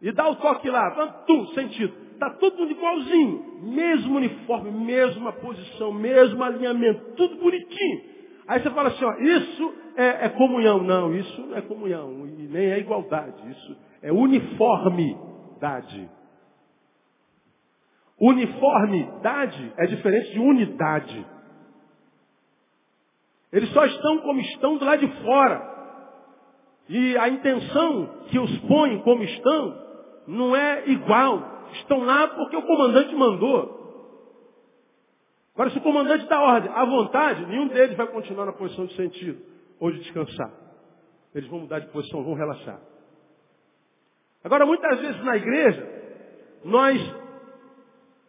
[0.00, 0.90] E dá o toque lá,
[1.26, 2.06] tum, sentido.
[2.12, 3.60] Está todo mundo igualzinho.
[3.62, 8.16] Mesmo uniforme, mesma posição, mesmo alinhamento, tudo bonitinho.
[8.48, 10.82] Aí você fala assim, ó, isso é, é comunhão.
[10.82, 12.26] Não, isso não é comunhão.
[12.26, 13.50] E nem é igualdade.
[13.50, 16.08] Isso é uniformidade.
[18.18, 21.26] Uniformidade é diferente de unidade.
[23.52, 25.76] Eles só estão como estão do lado de fora.
[26.88, 29.86] E a intenção que os põe como estão
[30.26, 31.42] não é igual.
[31.74, 33.76] Estão lá porque o comandante mandou.
[35.54, 38.94] Agora, se o comandante dá ordem à vontade, nenhum deles vai continuar na posição de
[38.94, 39.40] sentido
[39.80, 40.52] ou de descansar.
[41.34, 42.80] Eles vão mudar de posição, vão relaxar.
[44.44, 45.88] Agora, muitas vezes na igreja,
[46.64, 47.25] nós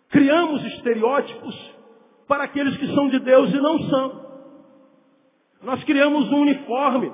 [0.09, 1.75] criamos estereótipos
[2.27, 4.27] para aqueles que são de Deus e não são.
[5.63, 7.11] Nós criamos um uniforme,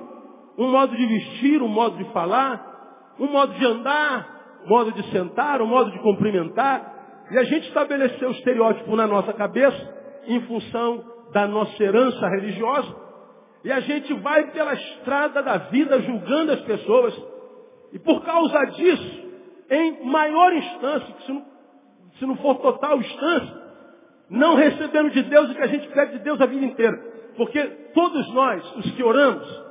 [0.58, 5.10] um modo de vestir, um modo de falar, um modo de andar, um modo de
[5.10, 6.92] sentar, um modo de cumprimentar.
[7.30, 9.94] E a gente estabeleceu o estereótipo na nossa cabeça
[10.26, 13.04] em função da nossa herança religiosa.
[13.64, 17.14] E a gente vai pela estrada da vida julgando as pessoas.
[17.92, 19.24] E por causa disso,
[19.70, 21.53] em maior instância, se não,
[22.18, 23.64] se não for total instância,
[24.30, 26.96] não recebendo de Deus o que a gente pede de Deus a vida inteira.
[27.36, 27.60] Porque
[27.94, 29.64] todos nós, os que oramos,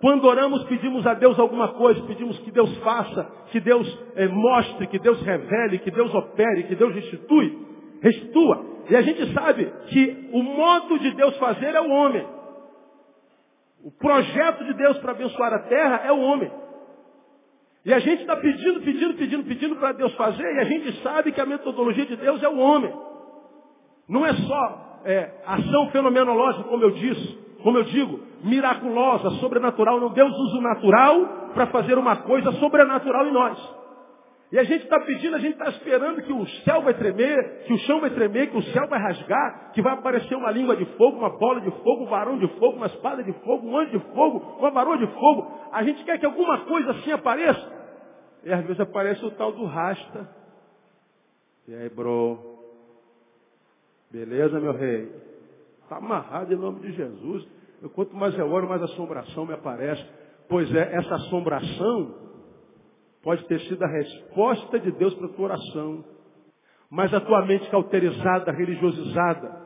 [0.00, 4.88] quando oramos, pedimos a Deus alguma coisa, pedimos que Deus faça, que Deus eh, mostre,
[4.88, 7.58] que Deus revele, que Deus opere, que Deus restitui,
[8.02, 8.64] restitua.
[8.90, 12.26] E a gente sabe que o modo de Deus fazer é o homem.
[13.84, 16.50] O projeto de Deus para abençoar a terra é o homem.
[17.84, 21.32] E a gente está pedindo, pedindo, pedindo, pedindo para Deus fazer, e a gente sabe
[21.32, 22.92] que a metodologia de Deus é o homem.
[24.08, 30.00] Não é só é, ação fenomenológica, como eu disse, como eu digo, miraculosa, sobrenatural.
[30.00, 33.81] Não, Deus usa o natural para fazer uma coisa sobrenatural em nós.
[34.52, 37.72] E a gente está pedindo, a gente está esperando que o céu vai tremer, que
[37.72, 40.84] o chão vai tremer, que o céu vai rasgar, que vai aparecer uma língua de
[40.98, 43.98] fogo, uma bola de fogo, um varão de fogo, uma espada de fogo, um anjo
[43.98, 45.50] de fogo, uma varoa de fogo.
[45.72, 47.66] A gente quer que alguma coisa assim apareça.
[48.44, 50.28] E às vezes aparece o tal do rasta.
[51.66, 52.38] E aí, bro?
[54.10, 55.10] Beleza, meu rei?
[55.82, 57.48] Está amarrado em nome de Jesus.
[57.80, 60.04] Eu, quanto mais eu oro, mais assombração me aparece.
[60.46, 62.21] Pois é, essa assombração
[63.22, 66.04] pode ter sido a resposta de Deus para a tua oração.
[66.90, 69.62] Mas a tua mente cauterizada, religiosizada,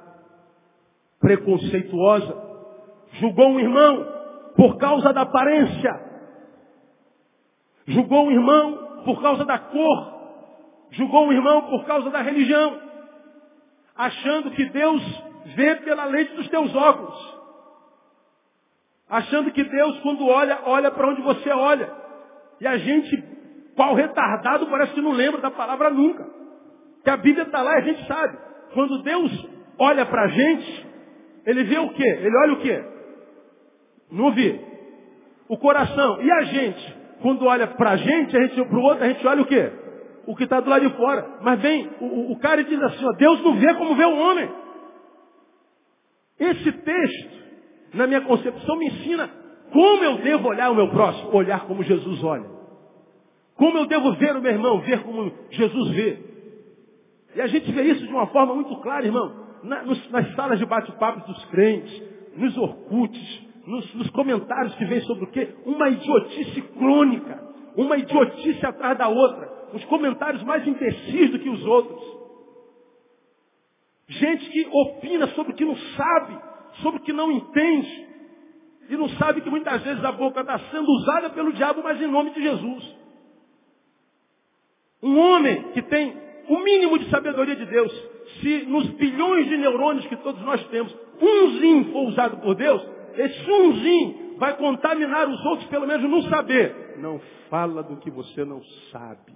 [1.21, 2.37] preconceituosa,
[3.15, 4.07] julgou um irmão
[4.57, 6.07] por causa da aparência.
[7.87, 10.17] Julgou um irmão por causa da cor.
[10.91, 12.87] Julgou um irmão por causa da religião
[13.97, 15.03] achando que Deus
[15.57, 17.37] vê pela lente dos teus óculos.
[19.09, 21.91] Achando que Deus, quando olha, olha para onde você olha.
[22.61, 23.25] E a gente,
[23.77, 26.27] qual retardado, parece que não lembra da palavra nunca.
[27.05, 28.37] Que a Bíblia está lá e a gente sabe.
[28.75, 29.49] Quando Deus
[29.79, 30.87] olha para a gente,
[31.47, 32.03] ele vê o quê?
[32.03, 32.85] Ele olha o quê?
[34.11, 34.61] Não vê.
[35.49, 36.23] O coração.
[36.23, 36.97] E a gente?
[37.23, 39.71] Quando olha para a gente, a gente para o outro, a gente olha o quê?
[40.27, 41.39] o que está do lado de fora.
[41.41, 44.51] Mas vem o, o cara diz assim, ó, Deus não vê como vê o homem.
[46.39, 47.31] Esse texto,
[47.95, 49.31] na minha concepção, me ensina
[49.73, 52.56] como eu devo olhar o meu próximo, olhar como Jesus olha.
[53.57, 56.19] Como eu devo ver o meu irmão, ver como Jesus vê.
[57.35, 60.59] E a gente vê isso de uma forma muito clara, irmão, na, nos, nas salas
[60.59, 62.03] de bate-papo dos crentes,
[62.37, 65.55] nos orcuts, nos, nos comentários que vem sobre o quê?
[65.65, 67.43] Uma idiotice crônica,
[67.77, 72.17] uma idiotice atrás da outra, os comentários mais imbecis do que os outros.
[74.09, 76.39] Gente que opina sobre o que não sabe,
[76.83, 78.07] sobre o que não entende,
[78.89, 82.07] e não sabe que muitas vezes a boca está sendo usada pelo diabo, mas em
[82.07, 82.96] nome de Jesus.
[85.07, 86.17] Um homem que tem
[86.49, 87.93] o mínimo de sabedoria de Deus,
[88.41, 92.85] se nos bilhões de neurônios que todos nós temos, umzinho for usado por Deus,
[93.15, 96.97] esse umzinho vai contaminar os outros, pelo menos não saber.
[96.99, 99.33] Não fala do que você não sabe.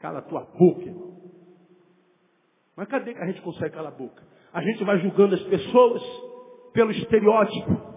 [0.00, 1.14] Cala a tua boca, irmão.
[2.76, 4.22] Mas cadê que a gente consegue calar a boca?
[4.52, 6.02] A gente vai julgando as pessoas
[6.72, 7.93] pelo estereótipo,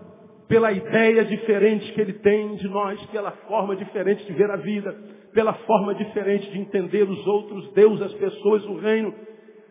[0.48, 4.95] pela ideia diferente que ele tem de nós, pela forma diferente de ver a vida,
[5.34, 9.14] pela forma diferente de entender os outros, Deus, as pessoas, o reino.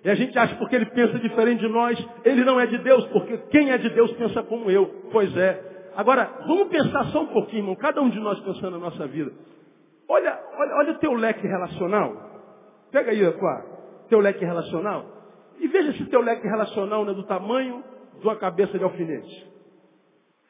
[0.05, 3.05] E a gente acha porque ele pensa diferente de nós, ele não é de Deus,
[3.07, 4.87] porque quem é de Deus pensa como eu.
[5.11, 5.91] Pois é.
[5.97, 9.33] Agora, vamos pensar só um pouquinho, irmão, cada um de nós pensando na nossa vida.
[10.09, 12.15] Olha, olha, olha o teu leque relacional.
[12.93, 13.65] Pega aí, tua,
[14.09, 15.05] teu leque relacional.
[15.59, 17.83] E veja se teu leque relacional não é do tamanho
[18.21, 19.56] de uma cabeça de alfinete.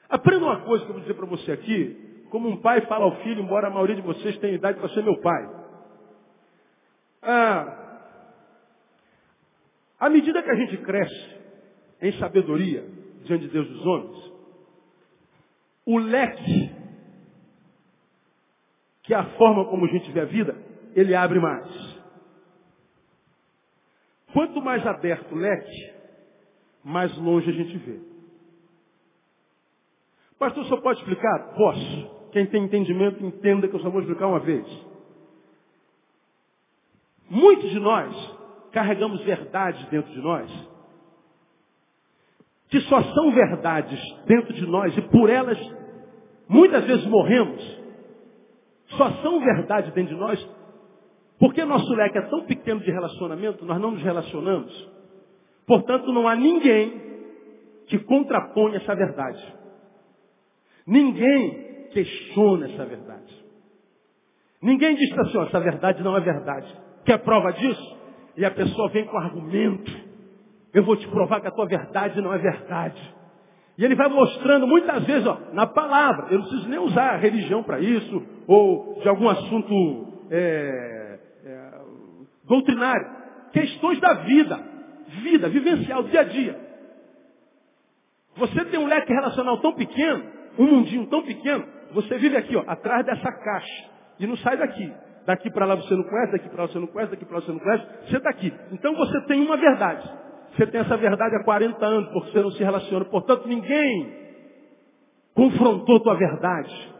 [0.09, 3.17] Aprenda uma coisa que eu vou dizer para você aqui, como um pai fala ao
[3.23, 5.51] filho, embora a maioria de vocês tenha idade para ser meu pai.
[7.23, 7.87] Ah,
[9.99, 11.37] à medida que a gente cresce
[12.01, 12.85] em sabedoria
[13.25, 14.33] diante de Deus dos homens,
[15.85, 16.71] o leque,
[19.03, 20.57] que é a forma como a gente vê a vida,
[20.95, 21.97] ele abre mais.
[24.33, 25.95] Quanto mais aberto o leque,
[26.85, 28.16] mais longe a gente vê.
[30.39, 31.55] Pastor, só pode explicar?
[31.57, 32.17] Posso.
[32.33, 34.67] Quem tem entendimento, entenda que eu só vou explicar uma vez.
[37.29, 38.15] Muitos de nós
[38.73, 40.51] carregamos verdades dentro de nós,
[42.69, 45.59] que só são verdades dentro de nós e por elas
[46.49, 47.77] muitas vezes morremos.
[48.89, 50.57] Só são verdades dentro de nós
[51.39, 54.91] porque nosso leque é tão pequeno de relacionamento, nós não nos relacionamos.
[55.67, 57.03] Portanto, não há ninguém
[57.89, 59.55] que contrapõe essa verdade.
[60.87, 63.45] Ninguém questiona essa verdade.
[64.63, 66.73] Ninguém diz assim, essa verdade não é verdade.
[67.05, 67.97] Quer prova disso?
[68.37, 69.93] E a pessoa vem com argumento.
[70.73, 73.15] Eu vou te provar que a tua verdade não é verdade.
[73.79, 76.29] E ele vai mostrando muitas vezes, ó, na palavra.
[76.31, 81.71] Eu não preciso nem usar a religião para isso, ou de algum assunto é, é,
[82.45, 83.07] doutrinário.
[83.53, 84.59] Questões da vida.
[85.23, 86.61] Vida, vivencial, dia a dia.
[88.37, 92.65] Você tem um leque relacional tão pequeno um mundinho tão pequeno, você vive aqui, ó,
[92.67, 93.85] atrás dessa caixa.
[94.19, 94.93] E não sai daqui.
[95.27, 97.43] Daqui para lá você não conhece, daqui para lá você não conhece, daqui para lá
[97.43, 97.87] você não conhece.
[98.09, 98.53] Você está aqui.
[98.73, 100.09] Então você tem uma verdade.
[100.57, 103.05] Você tem essa verdade há 40 anos, porque você não se relaciona.
[103.07, 104.13] Portanto, ninguém
[105.35, 106.95] confrontou tua verdade.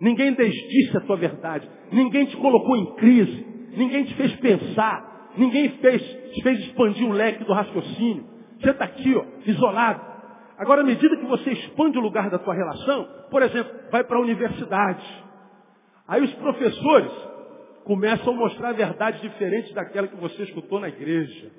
[0.00, 1.68] Ninguém desdisse a tua verdade.
[1.92, 3.46] Ninguém te colocou em crise.
[3.76, 5.32] Ninguém te fez pensar.
[5.36, 8.24] Ninguém fez, te fez expandir o leque do raciocínio.
[8.60, 10.00] Você está aqui, ó, isolado.
[10.58, 14.16] Agora, à medida que você expande o lugar da tua relação, por exemplo, vai para
[14.16, 15.24] a universidade.
[16.08, 17.12] Aí os professores
[17.84, 21.52] começam a mostrar verdades diferentes daquela que você escutou na igreja.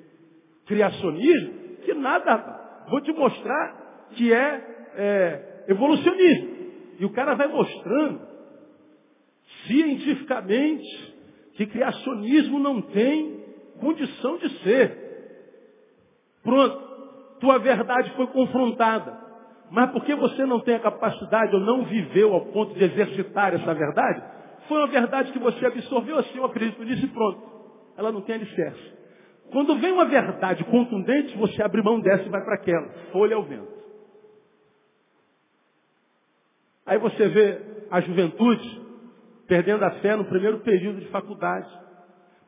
[0.66, 6.60] Criacionismo, que nada, vou te mostrar que é, é evolucionismo.
[6.98, 8.20] E o cara vai mostrando
[9.66, 11.14] cientificamente
[11.54, 13.44] que criacionismo não tem
[13.80, 15.10] condição de ser.
[16.42, 16.89] Pronto
[17.40, 19.18] tua verdade foi confrontada.
[19.70, 23.72] Mas porque você não tem a capacidade ou não viveu ao ponto de exercitar essa
[23.72, 24.22] verdade,
[24.68, 27.40] foi uma verdade que você absorveu assim, eu acredito nisso e pronto.
[27.96, 29.00] Ela não tem alicerce.
[29.52, 32.88] Quando vem uma verdade contundente, você abre mão dessa e vai para aquela.
[33.12, 33.80] Folha ao vento.
[36.86, 37.58] Aí você vê
[37.90, 38.80] a juventude
[39.46, 41.68] perdendo a fé no primeiro período de faculdade.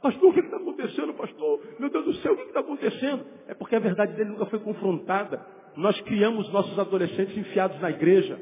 [0.02, 1.60] Pastor, o que está acontecendo, pastor?
[1.78, 3.24] Meu Deus do céu, o que está acontecendo?
[3.46, 5.46] É porque a verdade dele nunca foi confrontada.
[5.76, 8.38] Nós criamos nossos adolescentes enfiados na igreja.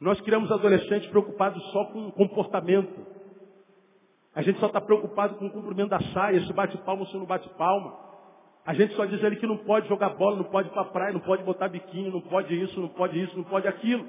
[0.00, 3.04] Nós criamos adolescentes preocupados só com comportamento.
[4.32, 7.16] A gente só está preocupado com o cumprimento da saia, se bate palma ou se
[7.16, 7.98] não bate palma.
[8.64, 10.86] A gente só diz ele que não pode jogar bola, não pode ir para a
[10.86, 14.06] praia, não pode botar biquíni, não pode isso, não pode isso, não pode aquilo.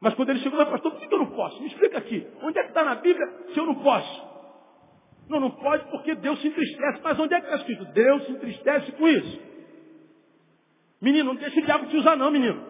[0.00, 1.60] Mas quando ele chegou, pastor, por que eu não posso?
[1.60, 2.26] Me explica aqui.
[2.42, 4.35] Onde é que está na Bíblia se eu não posso?
[5.28, 7.00] Não, não pode porque Deus se entristece.
[7.02, 7.84] Mas onde é que está escrito?
[7.86, 9.40] Deus se entristece com isso.
[11.00, 12.62] Menino, não deixa o diabo te usar não, menino.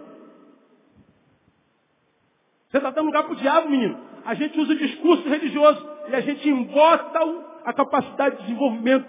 [2.68, 3.98] Você está dando lugar para o diabo, menino.
[4.24, 7.20] A gente usa o discurso religioso e a gente embota
[7.64, 9.07] a capacidade de desenvolvimento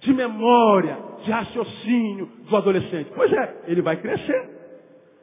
[0.00, 3.10] de memória, de raciocínio do adolescente.
[3.14, 4.58] Pois é, ele vai crescer.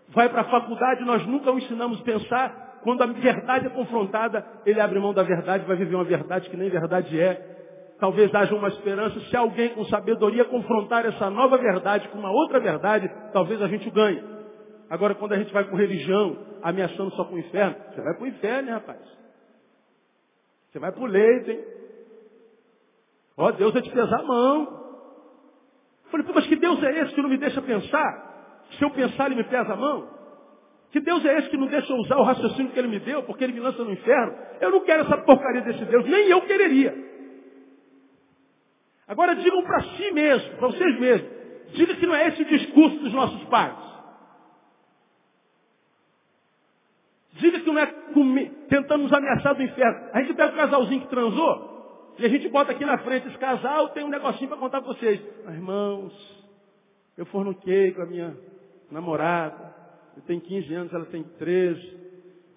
[0.10, 2.75] Vai para a faculdade, nós nunca o ensinamos a pensar.
[2.86, 6.56] Quando a verdade é confrontada, ele abre mão da verdade, vai viver uma verdade que
[6.56, 7.96] nem verdade é.
[8.00, 12.60] Talvez haja uma esperança, se alguém com sabedoria confrontar essa nova verdade com uma outra
[12.60, 14.24] verdade, talvez a gente o ganhe.
[14.88, 18.24] Agora, quando a gente vai com religião, ameaçando só com o inferno, você vai para
[18.24, 19.00] o inferno, hein, rapaz?
[20.70, 21.64] Você vai para o leito, hein?
[23.36, 24.62] Ó, Deus vai te pesar a mão.
[26.04, 28.62] Eu falei, mas que Deus é esse que não me deixa pensar?
[28.78, 30.15] Se eu pensar, ele me pesa a mão?
[30.96, 33.22] Que Deus é esse que não deixa eu usar o raciocínio que ele me deu,
[33.24, 34.34] porque ele me lança no inferno?
[34.62, 36.96] Eu não quero essa porcaria desse Deus, nem eu quereria.
[39.06, 41.30] Agora digam para si mesmo, para vocês mesmos,
[41.74, 43.76] diga que não é esse o discurso dos nossos pais.
[47.34, 47.88] Diga que não é
[48.70, 50.10] tentando nos ameaçar do inferno.
[50.14, 53.38] A gente pega o casalzinho que transou, e a gente bota aqui na frente, esse
[53.38, 55.22] casal tem um negocinho para contar para vocês.
[55.44, 56.46] Mas, irmãos,
[57.18, 58.38] eu forniquei com a minha
[58.90, 59.65] namorada.
[60.22, 62.06] Tenho 15 anos, ela tem 13.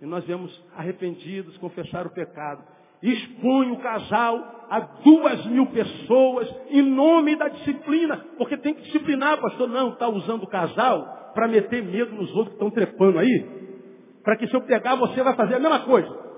[0.01, 2.63] E nós viemos arrependidos confessar o pecado.
[3.03, 8.25] Expõe o casal a duas mil pessoas em nome da disciplina.
[8.37, 9.69] Porque tem que disciplinar, pastor.
[9.69, 13.59] Não, está usando o casal para meter medo nos outros que estão trepando aí.
[14.23, 16.29] Para que se eu pegar, você vai fazer a mesma coisa.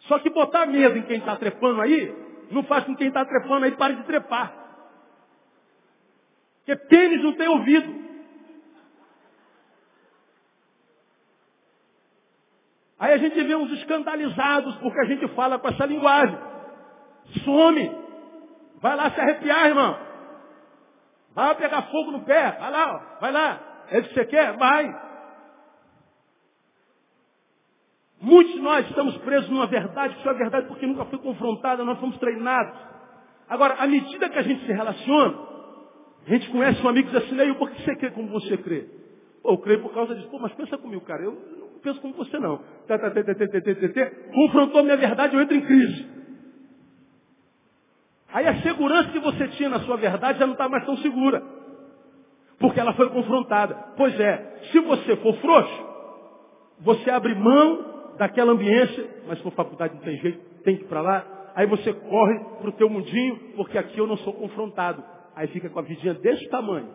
[0.00, 2.14] Só que botar medo em quem está trepando aí,
[2.50, 4.52] não faz com que quem está trepando aí pare de trepar.
[6.58, 8.07] Porque pênis não tem ouvido.
[12.98, 16.36] Aí a gente vê uns escandalizados porque a gente fala com essa linguagem.
[17.44, 17.96] Some.
[18.80, 19.98] Vai lá se arrepiar, irmão.
[21.34, 22.56] Vai pegar fogo no pé.
[22.58, 23.20] Vai lá, ó.
[23.20, 23.60] vai lá.
[23.90, 24.56] É isso que você quer?
[24.56, 25.08] Vai.
[28.20, 31.84] Muitos de nós estamos presos numa verdade que só é verdade porque nunca foi confrontada,
[31.84, 32.76] nós fomos treinados.
[33.48, 35.38] Agora, à medida que a gente se relaciona,
[36.26, 38.56] a gente conhece um amigo e diz assim, Neil, por que você crê como você
[38.56, 38.88] crê?
[39.40, 40.28] Pô, eu creio por causa disso.
[40.28, 41.38] Pô, mas pensa comigo, cara, eu
[41.78, 42.60] penso como você não.
[44.32, 46.06] Confrontou minha verdade, eu entro em crise.
[48.32, 51.42] Aí a segurança que você tinha na sua verdade já não está mais tão segura.
[52.58, 53.74] Porque ela foi confrontada.
[53.96, 55.86] Pois é, se você for frouxo,
[56.80, 61.00] você abre mão daquela ambiência, mas for faculdade não tem jeito, tem que ir para
[61.00, 61.24] lá.
[61.54, 65.02] Aí você corre para o teu mundinho, porque aqui eu não sou confrontado.
[65.34, 66.88] Aí fica com a vidinha desse tamanho.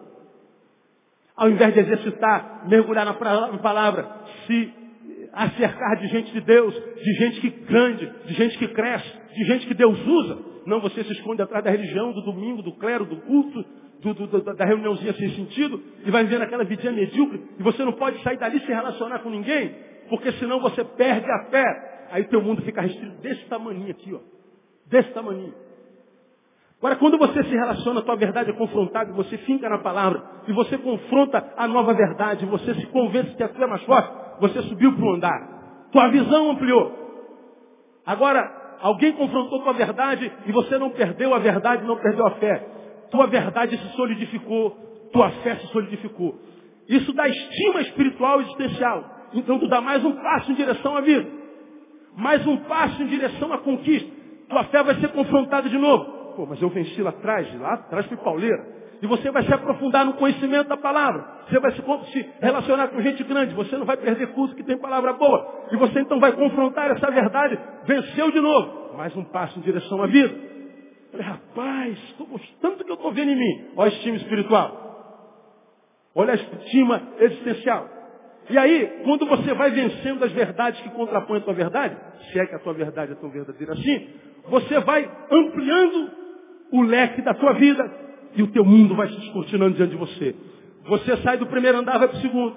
[1.35, 4.07] Ao invés de exercitar, mergulhar na palavra,
[4.45, 4.73] se
[5.33, 9.67] acercar de gente de Deus, de gente que grande, de gente que cresce, de gente
[9.67, 10.37] que Deus usa.
[10.65, 13.65] Não, você se esconde atrás da religião, do domingo, do clero, do culto,
[13.99, 17.93] do, do, da reuniãozinha sem sentido, e vai vivendo aquela vidinha medíocre, e você não
[17.93, 19.75] pode sair dali sem relacionar com ninguém,
[20.09, 22.07] porque senão você perde a fé.
[22.11, 24.19] Aí teu mundo fica restrito desse tamanho aqui, ó.
[24.87, 25.53] Desse tamanho.
[26.83, 30.21] Agora, quando você se relaciona, a tua verdade é confrontada, e você finca na palavra,
[30.45, 34.11] e você confronta a nova verdade, você se convence que a tua é mais forte,
[34.41, 35.87] você subiu para o andar.
[35.93, 36.91] Tua visão ampliou.
[38.05, 42.67] Agora, alguém confrontou tua verdade e você não perdeu a verdade, não perdeu a fé.
[43.09, 44.71] Tua verdade se solidificou,
[45.13, 46.37] tua fé se solidificou.
[46.89, 49.05] Isso dá estima espiritual existencial.
[49.33, 51.29] Então tu dá mais um passo em direção à vida.
[52.17, 54.11] Mais um passo em direção à conquista.
[54.49, 56.22] Tua fé vai ser confrontada de novo.
[56.35, 58.83] Pô, mas eu venci lá atrás, lá atrás fui pauleira.
[59.01, 61.25] E você vai se aprofundar no conhecimento da palavra.
[61.49, 61.81] Você vai se,
[62.13, 63.53] se relacionar com gente grande.
[63.53, 65.65] Você não vai perder curso que tem palavra boa.
[65.73, 67.59] E você então vai confrontar essa verdade.
[67.83, 68.95] Venceu de novo.
[68.95, 70.33] Mais um passo em direção à vida.
[71.11, 73.65] Falei, rapaz, estou gostando do que eu estou vendo em mim.
[73.75, 74.83] Olha a estima espiritual.
[76.15, 77.89] Olha a estima existencial.
[78.49, 81.97] E aí, quando você vai vencendo as verdades que contrapõem a tua verdade,
[82.31, 84.09] se é que a tua verdade é tão verdadeira assim,
[84.47, 86.22] você vai ampliando
[86.73, 87.87] o leque da tua vida
[88.35, 90.35] e o teu mundo vai se descortinando diante de você.
[90.85, 92.55] Você sai do primeiro andar, vai para o segundo,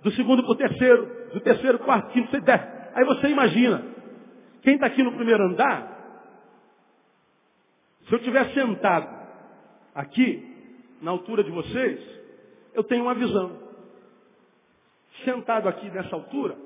[0.00, 2.62] do segundo para o terceiro, do terceiro, quarto, quinto, sexto, dez.
[2.94, 3.84] Aí você imagina,
[4.62, 5.96] quem está aqui no primeiro andar,
[8.06, 9.08] se eu estiver sentado
[9.92, 10.56] aqui,
[11.02, 12.00] na altura de vocês,
[12.74, 13.58] eu tenho uma visão
[15.24, 16.56] sentado aqui nessa altura,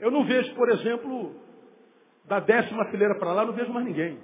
[0.00, 1.32] eu não vejo, por exemplo,
[2.24, 4.18] da décima fileira para lá, não vejo mais ninguém.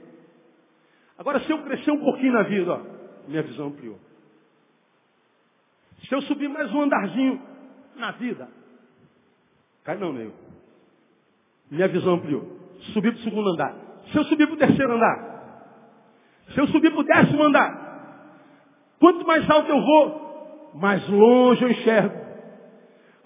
[1.18, 2.80] Agora, se eu crescer um pouquinho na vida, ó,
[3.28, 3.98] minha visão ampliou.
[6.06, 7.40] Se eu subir mais um andarzinho
[7.96, 8.48] na vida,
[9.86, 10.32] Cai não, nego.
[11.70, 12.42] Minha visão ampliou.
[12.92, 13.72] Subi para o segundo andar.
[14.10, 15.36] Se eu subir para o terceiro andar,
[16.52, 18.42] se eu subir para o décimo andar,
[18.98, 22.14] quanto mais alto eu vou, mais longe eu enxergo.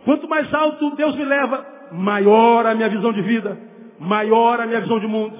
[0.04, 3.58] Quanto mais alto Deus me leva, maior a minha visão de vida,
[3.98, 5.36] maior a minha visão de mundo,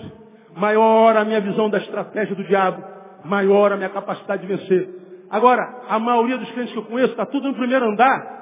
[0.57, 2.85] maior a minha visão da estratégia do diabo,
[3.25, 4.89] maior a minha capacidade de vencer.
[5.31, 8.41] Agora, a maioria dos crentes que eu conheço está tudo no primeiro andar,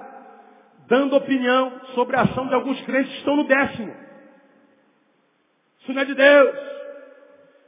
[0.88, 3.94] dando opinião sobre a ação de alguns crentes que estão no décimo.
[5.80, 6.56] Isso não é de Deus.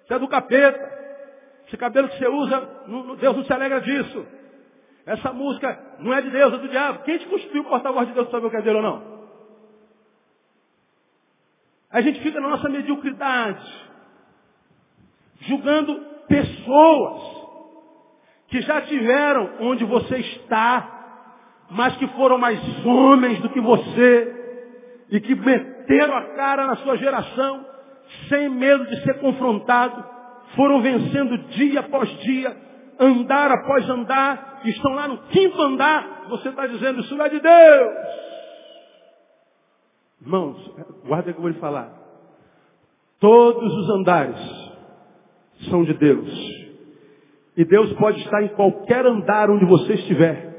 [0.05, 1.01] Isso é do capeta.
[1.67, 2.69] Esse cabelo que você usa,
[3.21, 4.27] Deus não se alegra disso.
[5.07, 7.03] Essa música não é de Deus, é do diabo.
[7.05, 9.21] Quem te cuspiu o porta-voz de Deus sabe o que é dele ou não?
[11.91, 13.90] A gente fica na nossa mediocridade,
[15.41, 17.41] julgando pessoas
[18.49, 20.99] que já tiveram onde você está,
[21.71, 26.97] mas que foram mais homens do que você e que meteram a cara na sua
[26.97, 27.65] geração
[28.29, 30.05] sem medo de ser confrontado,
[30.57, 32.57] foram vencendo dia após dia,
[32.99, 37.41] andar após andar, estão lá no quinto andar, você está dizendo, isso não é de
[37.41, 37.93] Deus.
[40.23, 40.75] Irmãos,
[41.07, 41.93] guarda que eu vou lhe falar.
[43.21, 44.60] Todos os andares
[45.69, 46.29] são de Deus.
[47.57, 50.51] E Deus pode estar em qualquer andar onde você estiver.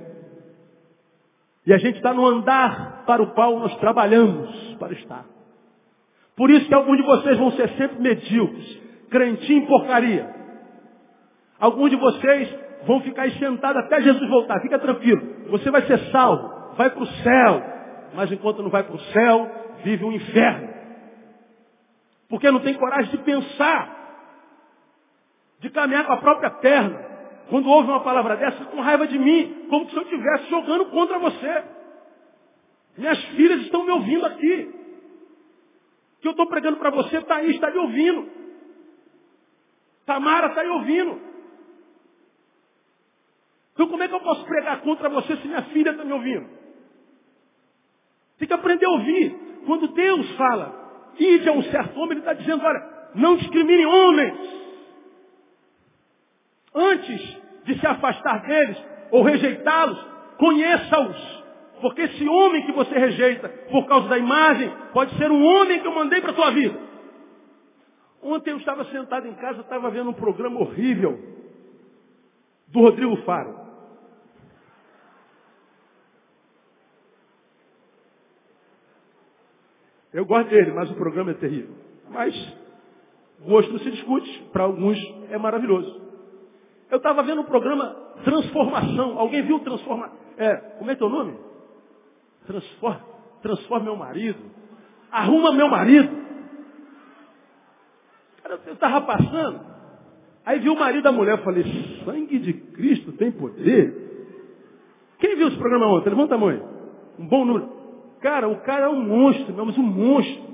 [1.66, 5.26] E a gente está no andar para o qual nós trabalhamos para estar.
[6.36, 10.30] Por isso que alguns de vocês vão ser sempre medíocres, crentinho em porcaria.
[11.60, 12.56] Alguns de vocês
[12.88, 14.60] vão ficar aí sentados até Jesus voltar.
[14.62, 15.22] Fica tranquilo.
[15.50, 17.64] Você vai ser salvo, vai para o céu.
[18.16, 19.52] Mas enquanto não vai para o céu,
[19.84, 20.70] vive um inferno.
[22.28, 24.01] Porque não tem coragem de pensar,
[25.62, 27.10] de caminhar com a própria perna.
[27.50, 31.20] Quando ouve uma palavra dessa, com raiva de mim, como se eu estivesse jogando contra
[31.20, 31.64] você.
[32.98, 34.76] Minhas filhas estão me ouvindo aqui.
[36.18, 38.30] O que eu estou pregando para você está aí, está me ouvindo.
[40.06, 41.22] Tamara está aí ouvindo.
[43.74, 46.50] Então como é que eu posso pregar contra você se minha filha está me ouvindo?
[48.40, 49.36] Tem que aprender a ouvir.
[49.66, 54.61] Quando Deus fala, ide a um certo homem, Ele está dizendo, olha, não discrimine homens.
[56.74, 58.78] Antes de se afastar deles
[59.12, 60.00] ou rejeitá-los,
[60.38, 61.42] conheça-os.
[61.82, 65.88] Porque esse homem que você rejeita por causa da imagem, pode ser um homem que
[65.88, 66.80] eu mandei para a tua vida.
[68.22, 71.20] Ontem eu estava sentado em casa, estava vendo um programa horrível
[72.68, 73.60] do Rodrigo Faro.
[80.14, 81.74] Eu gosto dele, mas o programa é terrível.
[82.10, 82.36] Mas
[83.40, 84.98] gosto não se discute, para alguns
[85.30, 86.11] é maravilhoso.
[86.92, 89.18] Eu estava vendo um programa Transformação.
[89.18, 90.12] Alguém viu Transforma?
[90.38, 91.38] É, como é o nome?
[92.46, 93.02] Transforma,
[93.42, 94.40] transforma meu marido.
[95.10, 96.10] Arruma meu marido.
[98.44, 99.62] Cara, eu estava passando.
[100.46, 101.38] Aí vi o marido da mulher.
[101.38, 101.64] Eu falei,
[102.04, 104.02] sangue de Cristo tem poder.
[105.20, 106.10] Quem viu esse programa ontem?
[106.10, 106.50] Levanta a mão.
[107.18, 107.70] Um bom número.
[108.20, 110.52] Cara, o cara é um monstro, mas um monstro.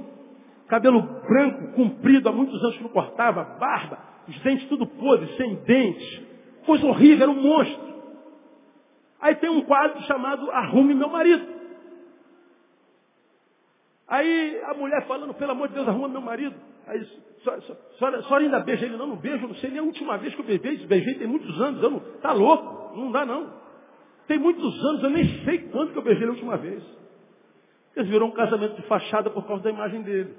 [0.68, 5.56] Cabelo branco, comprido, há muitos anos que não cortava, barba, os dentes tudo podres, sem
[5.64, 6.22] dentes.
[6.66, 7.88] Coisa horrível, era um monstro.
[9.22, 11.58] Aí tem um quadro chamado Arrume Meu Marido.
[14.08, 16.56] Aí a mulher falando, pelo amor de Deus, arruma meu marido.
[16.88, 17.06] Aí,
[18.00, 20.42] só, só ainda beija ele, não, não beijo, não sei nem a última vez que
[20.42, 23.52] eu beijei, beijei tem muitos anos, eu não, tá louco, não dá não.
[24.26, 26.82] Tem muitos anos, eu nem sei quando que eu beijei a última vez.
[27.96, 30.34] Eles virou um casamento de fachada por causa da imagem dele.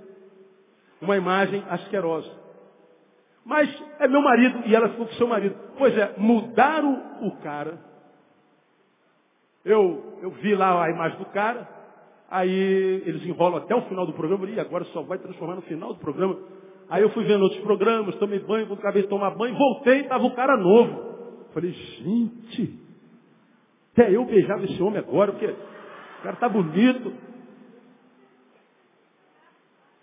[1.03, 2.31] Uma imagem asquerosa.
[3.49, 5.57] Mas é meu marido e ela ficou com seu marido.
[5.79, 7.79] Pois é, mudaram o cara.
[9.65, 11.67] Eu, eu vi lá a imagem do cara,
[12.31, 15.95] aí eles enrolam até o final do programa, e agora só vai transformar no final
[15.95, 16.39] do programa.
[16.91, 20.03] Aí eu fui vendo outros programas, tomei banho, quando acabei de tomar banho, voltei e
[20.03, 21.49] estava o cara novo.
[21.55, 22.79] Falei, gente,
[23.93, 27.15] até eu beijava esse homem agora, porque o cara tá bonito.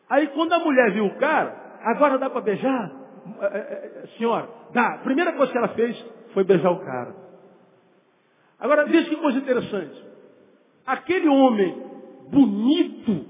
[0.09, 3.04] Aí quando a mulher viu o cara, agora dá para beijar?
[3.41, 4.95] É, é, é, senhora, dá.
[4.95, 7.15] A primeira coisa que ela fez foi beijar o cara.
[8.59, 10.03] Agora, veja que coisa interessante.
[10.85, 11.75] Aquele homem
[12.29, 13.25] bonito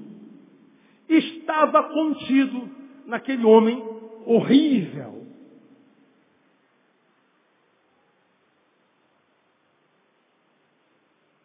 [1.07, 2.69] estava contido
[3.05, 3.81] naquele homem
[4.25, 5.25] horrível.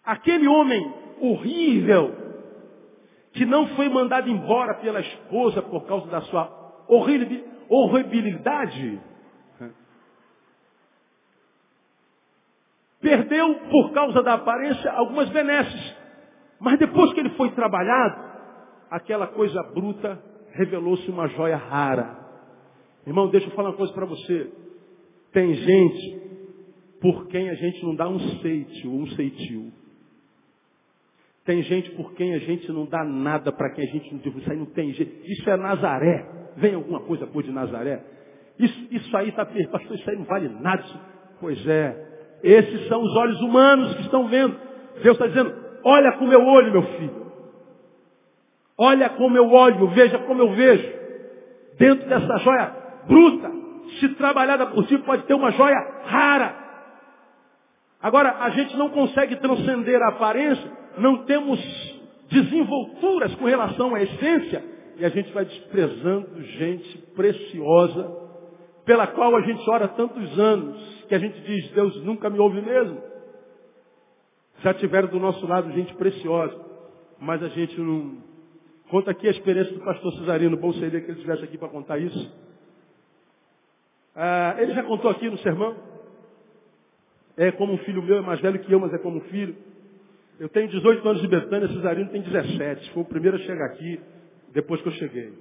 [0.05, 2.17] Aquele homem horrível
[3.33, 9.01] que não foi mandado embora pela esposa por causa da sua horribilidade horribilidade,
[13.01, 15.97] perdeu por causa da aparência algumas benesses.
[16.59, 18.31] Mas depois que ele foi trabalhado,
[18.91, 22.19] aquela coisa bruta revelou-se uma joia rara.
[23.07, 24.51] Irmão, deixa eu falar uma coisa para você.
[25.33, 26.21] Tem gente
[27.01, 29.73] por quem a gente não dá um seitio, um ceitil.
[31.45, 34.51] Tem gente por quem a gente não dá nada para quem a gente não isso
[34.51, 35.25] aí não tem jeito.
[35.25, 36.40] Isso é Nazaré.
[36.57, 38.03] Vem alguma coisa por de Nazaré?
[38.59, 40.85] Isso, isso aí está pastor, isso aí não vale nada.
[41.41, 42.11] Pois é.
[42.43, 44.57] Esses são os olhos humanos que estão vendo.
[45.03, 47.21] Deus está dizendo, olha com o meu olho, meu filho.
[48.77, 51.01] Olha como eu olho, veja como eu vejo.
[51.79, 52.75] Dentro dessa joia
[53.07, 53.51] bruta,
[53.99, 56.55] se trabalhada por si, pode ter uma joia rara.
[58.03, 61.61] Agora, a gente não consegue transcender a aparência, não temos
[62.31, 64.65] desenvolturas com relação à essência,
[65.01, 68.21] e a gente vai desprezando gente preciosa,
[68.85, 72.61] pela qual a gente ora tantos anos, que a gente diz, Deus nunca me ouve
[72.61, 73.01] mesmo.
[74.63, 76.55] Já tiveram do nosso lado gente preciosa,
[77.19, 78.19] mas a gente não.
[78.91, 81.97] Conta aqui a experiência do pastor Cesarino, bom seria que ele estivesse aqui para contar
[81.97, 82.33] isso.
[84.15, 85.77] Ah, ele já contou aqui no sermão.
[87.39, 89.57] É como um filho meu, é mais velho que eu, mas é como um filho.
[90.39, 92.91] Eu tenho 18 anos de Betânia, Cesarino tem 17.
[92.91, 93.99] Foi o primeiro a chegar aqui,
[94.53, 95.33] depois que eu cheguei.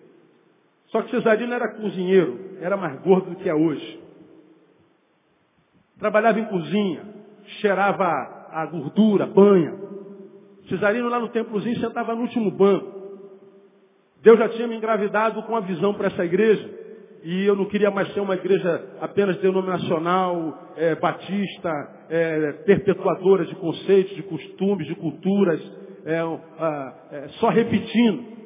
[0.88, 4.00] Só que Cesarino era cozinheiro, era mais gordo do que é hoje.
[6.00, 7.04] Trabalhava em cozinha,
[7.62, 8.06] cheirava
[8.52, 9.76] a gordura, banha.
[10.68, 13.00] Cesarino lá no templozinho sentava no último banco.
[14.22, 16.78] Deus já tinha me engravidado com a visão para essa igreja.
[17.24, 21.70] E eu não queria mais ser uma igreja apenas denominacional, é, batista,
[22.10, 25.62] é, perpetuadora de conceitos, de costumes, de culturas,
[26.06, 26.18] é,
[27.12, 28.39] é, só repetindo.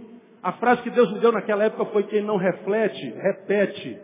[0.44, 3.98] A frase que Deus me deu naquela época foi quem não reflete, repete.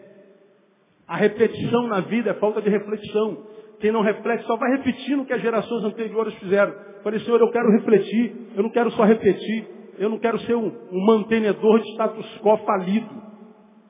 [1.06, 3.44] A repetição na vida é falta de reflexão.
[3.82, 6.74] Quem não reflete só vai repetindo o que as gerações anteriores fizeram.
[7.04, 9.68] Falei, Senhor, eu quero refletir, eu não quero só repetir,
[9.98, 13.30] eu não quero ser um, um mantenedor de status quo falido.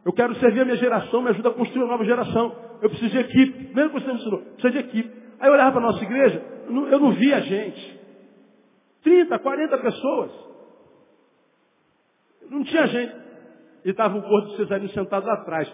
[0.03, 2.55] Eu quero servir a minha geração, me ajuda a construir uma nova geração.
[2.81, 3.75] Eu preciso de equipe.
[3.75, 5.11] Mesmo que você me ensinou, precisa de equipe.
[5.39, 7.99] Aí eu olhava para a nossa igreja, eu não via gente.
[9.03, 10.31] 30, 40 pessoas.
[12.49, 13.15] Não tinha gente.
[13.85, 15.71] E estava o de Cesarino sentado lá atrás.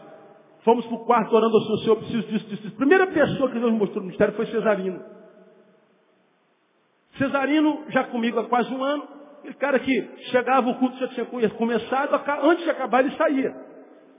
[0.63, 2.67] Fomos para o quarto orando ao Senhor, eu preciso disso, disso.
[2.67, 4.99] A primeira pessoa que Deus me mostrou no mistério foi Cesarino.
[7.17, 9.07] Cesarino, já comigo há quase um ano,
[9.39, 13.55] aquele cara que chegava, o culto já tinha começado, antes de acabar ele saía.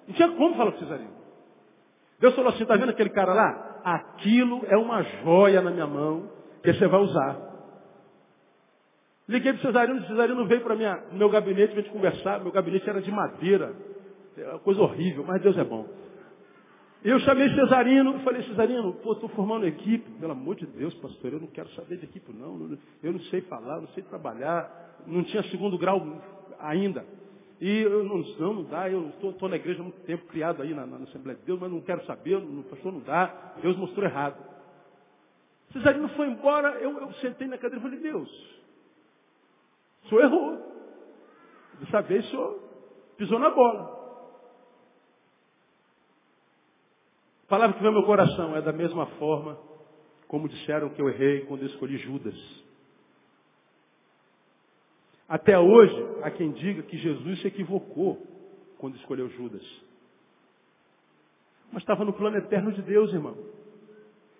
[0.06, 1.16] Não tinha como falar com Cesarino.
[2.20, 3.80] Deus falou assim, está vendo aquele cara lá?
[3.84, 6.30] Aquilo é uma joia na minha mão
[6.62, 7.45] que você vai usar.
[9.28, 12.40] Liguei para o Cesarino, o Cesarino veio para o meu gabinete para gente conversar.
[12.40, 13.74] Meu gabinete era de madeira.
[14.36, 15.88] É coisa horrível, mas Deus é bom.
[17.02, 20.10] Eu chamei Cesarino e falei, Cesarino, pô, estou formando equipe.
[20.18, 22.78] Pelo amor de Deus, pastor, eu não quero saber de equipe, não.
[23.02, 25.02] Eu não sei falar, não sei trabalhar.
[25.06, 26.04] Não tinha segundo grau
[26.60, 27.04] ainda.
[27.60, 30.74] E eu não, não, não dá, eu estou na igreja há muito tempo, criado aí
[30.74, 34.04] na, na, Assembleia de Deus, mas não quero saber, o pastor não dá, Deus mostrou
[34.04, 34.36] errado.
[35.72, 38.55] Cesarino foi embora, eu, eu sentei na cadeira e falei, Deus,
[40.06, 40.66] o senhor errou.
[41.80, 42.60] Dessa vez o senhor
[43.16, 43.96] pisou na bola.
[47.44, 49.58] A palavra que veio ao meu coração é da mesma forma
[50.26, 52.34] como disseram que eu errei quando eu escolhi Judas.
[55.28, 58.24] Até hoje, há quem diga que Jesus se equivocou
[58.78, 59.64] quando escolheu Judas.
[61.72, 63.36] Mas estava no plano eterno de Deus, irmão.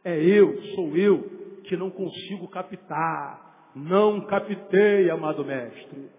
[0.05, 3.46] É eu, sou eu, que não consigo captar.
[3.77, 6.11] Não captei, amado mestre.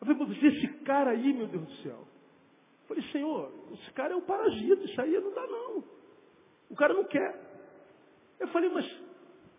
[0.00, 1.98] Eu falei, esse cara aí, meu Deus do céu.
[1.98, 5.84] Eu falei, Senhor, esse cara é um parasita, isso aí não dá não.
[6.70, 7.34] O cara não quer.
[8.38, 8.88] Eu falei, mas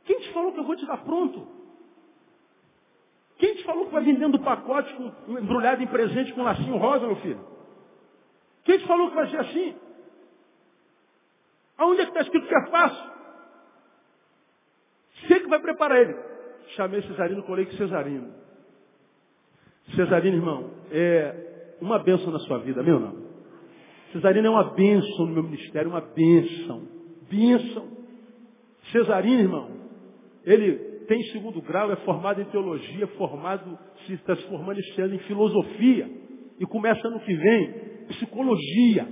[0.06, 1.50] quem te falou que eu vou te dar pronto?
[3.40, 7.18] Quem te falou que vai vendendo pacote com, embrulhado em presente com lacinho rosa, meu
[7.18, 7.46] filho?
[8.64, 9.76] Quem te falou que vai ser assim?
[11.78, 13.13] Aonde é que está escrito que é fácil?
[15.44, 16.16] Que vai preparar ele.
[16.76, 18.34] Chamei Cesarino, colei com Cesarino.
[19.94, 23.24] Cesarino, irmão, é uma bênção na sua vida, meu não?
[24.14, 26.88] Cesarino é uma bênção no meu ministério, uma bênção.
[27.30, 27.88] Bênção.
[28.92, 29.70] Cesarino, irmão,
[30.46, 30.76] ele
[31.08, 35.20] tem segundo grau, é formado em teologia, formado, se está se formando este ano em
[35.20, 36.10] filosofia.
[36.58, 37.74] E começa ano que vem,
[38.08, 39.08] psicologia.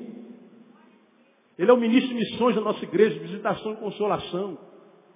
[1.58, 4.71] Ele é o ministro de missões da nossa igreja, visitação e consolação.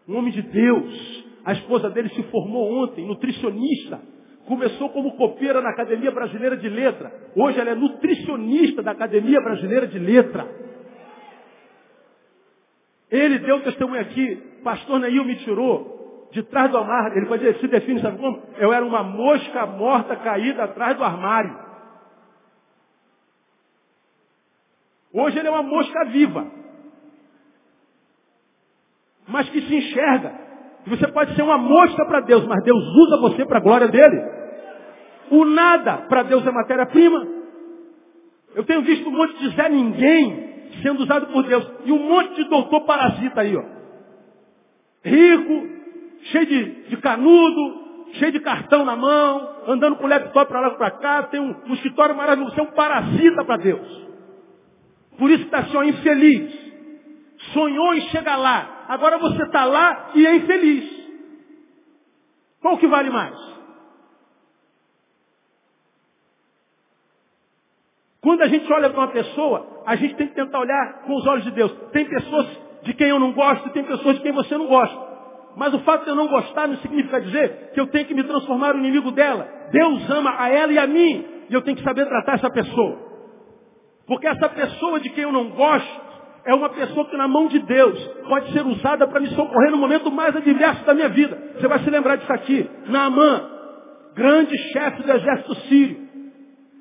[0.07, 1.25] Um homem de Deus.
[1.43, 3.99] A esposa dele se formou ontem, nutricionista.
[4.47, 7.11] Começou como copeira na Academia Brasileira de Letra.
[7.35, 10.47] Hoje ela é nutricionista da Academia Brasileira de Letra.
[13.09, 17.17] Ele deu testemunho aqui, pastor Neil me tirou de trás do armário.
[17.17, 18.41] Ele pode se define, sabe como?
[18.57, 21.65] Eu era uma mosca morta caída atrás do armário.
[25.13, 26.45] Hoje ele é uma mosca viva.
[29.27, 30.45] Mas que se enxerga.
[30.87, 34.21] Você pode ser uma mosca para Deus, mas Deus usa você para a glória dele.
[35.31, 37.27] O nada para Deus é matéria-prima.
[38.53, 41.67] Eu tenho visto um monte de Zé Ninguém sendo usado por Deus.
[41.85, 43.63] E um monte de doutor parasita aí, ó.
[45.03, 45.67] Rico,
[46.31, 50.67] cheio de, de canudo, cheio de cartão na mão, andando com o laptop para lá
[50.69, 52.53] e para cá, tem um, um escritório maravilhoso.
[52.53, 54.05] Você é um parasita para Deus.
[55.17, 56.53] Por isso está assim, ó, infeliz.
[57.53, 58.74] Sonhou em chegar lá.
[58.87, 61.05] Agora você está lá e é infeliz.
[62.61, 63.55] Qual que vale mais?
[68.21, 71.27] Quando a gente olha para uma pessoa, a gente tem que tentar olhar com os
[71.27, 71.71] olhos de Deus.
[71.91, 72.47] Tem pessoas
[72.81, 75.15] de quem eu não gosto e tem pessoas de quem você não gosta.
[75.55, 78.23] Mas o fato de eu não gostar não significa dizer que eu tenho que me
[78.23, 79.47] transformar no inimigo dela.
[79.71, 81.25] Deus ama a ela e a mim.
[81.49, 82.97] E eu tenho que saber tratar essa pessoa.
[84.07, 86.04] Porque essa pessoa de quem eu não gosto
[86.45, 89.77] é uma pessoa que na mão de Deus pode ser usada para me socorrer no
[89.77, 91.37] momento mais adverso da minha vida.
[91.55, 92.69] Você vai se lembrar disso aqui.
[92.85, 93.49] Naamã,
[94.13, 96.05] grande chefe do exército sírio.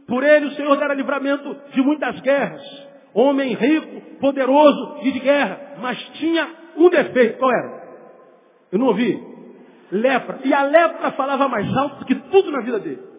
[0.06, 2.62] Por ele o Senhor dará livramento de muitas guerras.
[3.14, 5.76] Homem rico, poderoso e de guerra.
[5.80, 6.46] Mas tinha
[6.76, 7.38] um defeito.
[7.38, 7.84] Qual era?
[8.70, 9.18] Eu não ouvi.
[9.90, 10.40] Lepra.
[10.44, 13.13] E a lepra falava mais alto que tudo na vida dele.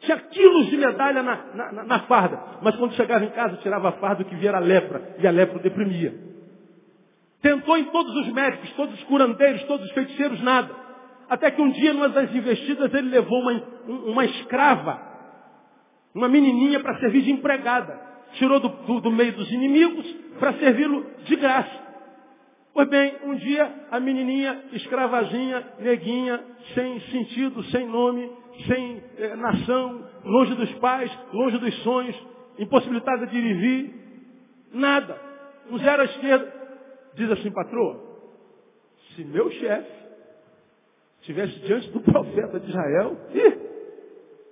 [0.00, 2.40] Tinha quilos de medalha na, na, na, farda.
[2.62, 5.16] Mas quando chegava em casa, tirava a farda, o que via era lepra.
[5.18, 6.14] E a lepra o deprimia.
[7.42, 10.74] Tentou em todos os médicos, todos os curandeiros, todos os feiticeiros, nada.
[11.28, 13.62] Até que um dia, numa das investidas, ele levou uma,
[14.06, 15.00] uma escrava,
[16.14, 18.08] uma menininha para servir de empregada.
[18.34, 20.06] Tirou do, do, do meio dos inimigos
[20.38, 21.88] para servi-lo de graça.
[22.72, 26.40] Pois bem, um dia a menininha, escravazinha, neguinha,
[26.74, 28.30] sem sentido, sem nome,
[28.66, 32.26] sem eh, nação, longe dos pais, longe dos sonhos,
[32.58, 33.94] impossibilitada de vir,
[34.72, 35.18] nada,
[35.70, 36.58] um zero à esquerda.
[37.14, 38.00] Diz assim, patroa,
[39.14, 39.98] se meu chefe
[41.20, 43.68] estivesse diante do profeta de Israel, ih,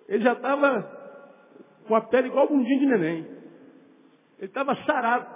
[0.09, 0.97] ele já estava
[1.87, 3.27] com a pele igual bundinho de neném.
[4.39, 5.27] Ele estava sarado.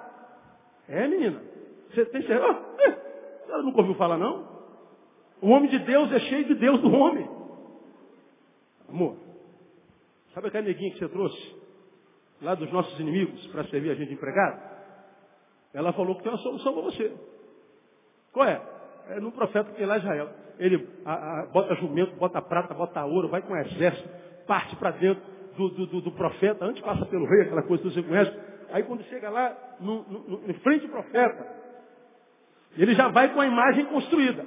[0.88, 1.40] É, menina?
[1.88, 2.44] Você tem certeza?
[2.46, 4.48] Oh, ela nunca ouviu falar, não?
[5.40, 7.39] O homem de Deus é cheio de Deus do homem.
[8.90, 9.16] Amor,
[10.34, 11.60] sabe aquela neguinha que você trouxe?
[12.42, 14.60] Lá dos nossos inimigos para servir a gente empregado?
[15.72, 17.14] Ela falou que tem uma solução para você.
[18.32, 18.60] Qual é?
[19.10, 20.30] É no profeta que tem lá em Israel.
[20.58, 24.08] Ele a, a, bota jumento, bota prata, bota ouro, vai com o exército,
[24.46, 25.22] parte para dentro
[25.56, 28.36] do, do, do, do, profeta, antes passa pelo rei, aquela coisa que você conhece.
[28.72, 31.46] Aí quando chega lá, no, no, em frente do profeta,
[32.76, 34.44] ele já vai com a imagem construída.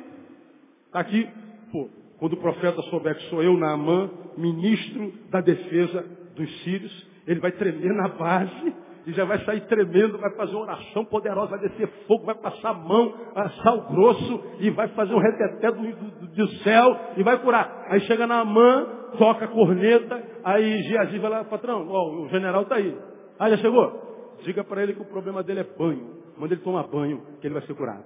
[0.88, 1.30] Está aqui,
[1.72, 1.89] pô,
[2.24, 7.52] quando o profeta souber que sou eu, Naamã, ministro da defesa dos sírios, ele vai
[7.52, 8.74] tremer na base
[9.06, 12.70] e já vai sair tremendo, vai fazer uma oração poderosa, vai descer fogo, vai passar
[12.70, 13.14] a mão,
[13.62, 17.88] sal grosso e vai fazer um reteté do, do, do, céu e vai curar.
[17.90, 22.62] Aí chega na mão, toca a corneta, aí Geazi vai lá, patrão, ó, o general
[22.62, 22.98] está aí.
[23.38, 24.38] Ah, já chegou?
[24.46, 26.22] Diga para ele que o problema dele é banho.
[26.38, 28.06] Manda ele tomar banho, que ele vai ser curado.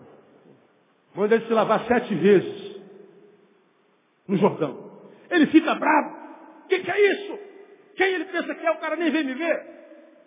[1.15, 2.66] Manda ele se lavar sete vezes
[4.28, 4.91] no Jordão.
[5.30, 6.15] Ele fica bravo.
[6.65, 7.39] O que, que, é isso?
[7.95, 8.71] Quem ele pensa que é?
[8.71, 9.78] O cara nem vem me ver.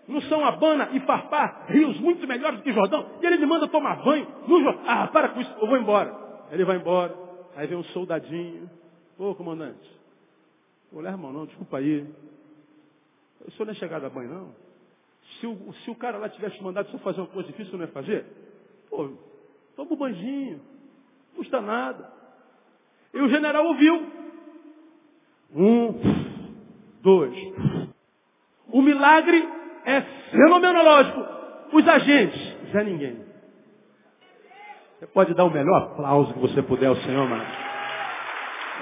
[0.09, 3.19] Não são Abana e Farpar, rios muito melhores do que Jordão.
[3.23, 4.83] E ele me manda tomar banho no Jordão.
[4.87, 6.15] Ah, para com isso, eu vou embora.
[6.51, 7.15] Ele vai embora.
[7.57, 8.69] Aí vem um soldadinho.
[9.19, 10.01] Ô, comandante.
[10.95, 12.07] Olha, irmão, não, desculpa aí.
[13.47, 14.55] O senhor não é chegado a banho, não?
[15.39, 17.85] Se o, se o cara lá tivesse mandado o senhor fazer uma coisa difícil, não
[17.85, 18.25] ia fazer?
[18.89, 19.11] Pô,
[19.77, 20.61] toma um banjinho.
[21.29, 22.20] Não custa nada.
[23.13, 24.07] E o general ouviu.
[25.55, 26.01] Um,
[27.03, 27.37] dois.
[28.69, 29.49] O milagre
[29.85, 30.01] é
[30.31, 31.27] fenomenológico.
[31.73, 33.25] Os agentes, Zé ninguém.
[34.99, 37.45] Você pode dar o melhor aplauso que você puder ao Senhor, mano.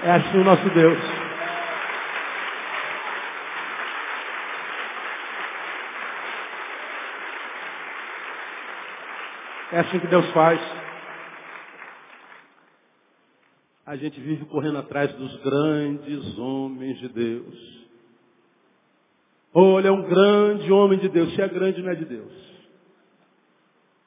[0.03, 0.99] É assim o nosso Deus.
[9.71, 10.59] É assim que Deus faz.
[13.89, 17.87] A gente vive correndo atrás dos grandes homens de Deus.
[19.51, 21.33] Olha, é um grande homem de Deus.
[21.33, 22.31] Se é grande, não é de Deus.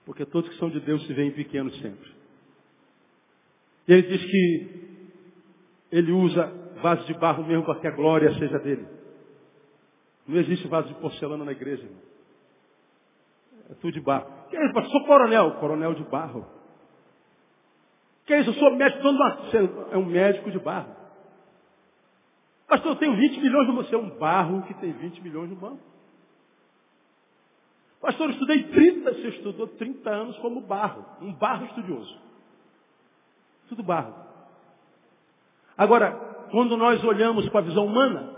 [0.06, 2.08] Porque todos que são de Deus se veem pequenos sempre.
[3.88, 4.70] E ele diz que
[5.90, 6.46] ele usa
[6.80, 8.86] vaso de barro mesmo para que a glória seja dele.
[10.28, 12.02] Não existe vaso de porcelana na igreja, irmão.
[13.68, 14.30] É tudo de barro.
[14.48, 15.56] Quem é, pastor coronel?
[15.58, 16.61] Coronel de barro.
[18.26, 18.50] Que é isso?
[18.50, 19.36] Eu sou médico dono uma...
[19.36, 20.94] Você é um médico de barro.
[22.68, 25.56] Pastor, eu tenho 20 milhões no Você é um barro que tem 20 milhões no
[25.56, 25.80] banco.
[28.00, 31.04] Pastor, eu estudei 30, você estudou 30 anos como barro.
[31.20, 32.18] Um barro estudioso.
[33.68, 34.14] Tudo barro.
[35.76, 36.12] Agora,
[36.50, 38.36] quando nós olhamos com a visão humana,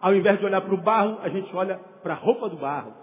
[0.00, 2.94] ao invés de olhar para o barro, a gente olha para a roupa do barro,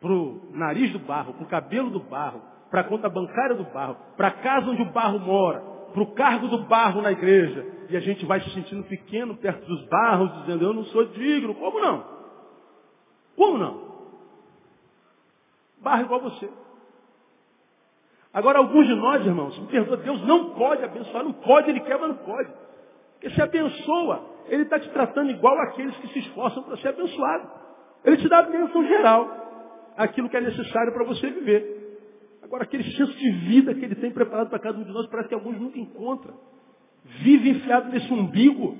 [0.00, 2.42] para o nariz do barro, para o cabelo do barro,
[2.72, 5.60] para a conta bancária do barro, para a casa onde o barro mora,
[5.92, 7.66] para o cargo do barro na igreja.
[7.90, 11.54] E a gente vai se sentindo pequeno perto dos barros, dizendo, eu não sou digno.
[11.54, 12.02] Como não?
[13.36, 13.92] Como não?
[15.82, 16.48] Barro igual você.
[18.32, 21.98] Agora, alguns de nós, irmãos, me perdoa, Deus não pode abençoar, não pode, Ele quer,
[21.98, 22.50] mas não pode.
[23.12, 27.50] Porque se abençoa, Ele está te tratando igual aqueles que se esforçam para ser abençoado.
[28.02, 29.28] Ele te dá a bênção geral,
[29.94, 31.81] aquilo que é necessário para você viver.
[32.52, 35.30] Agora, aquele senso de vida que ele tem preparado para cada um de nós, parece
[35.30, 36.38] que alguns nunca encontram.
[37.22, 38.76] Vive enfiado nesse umbigo.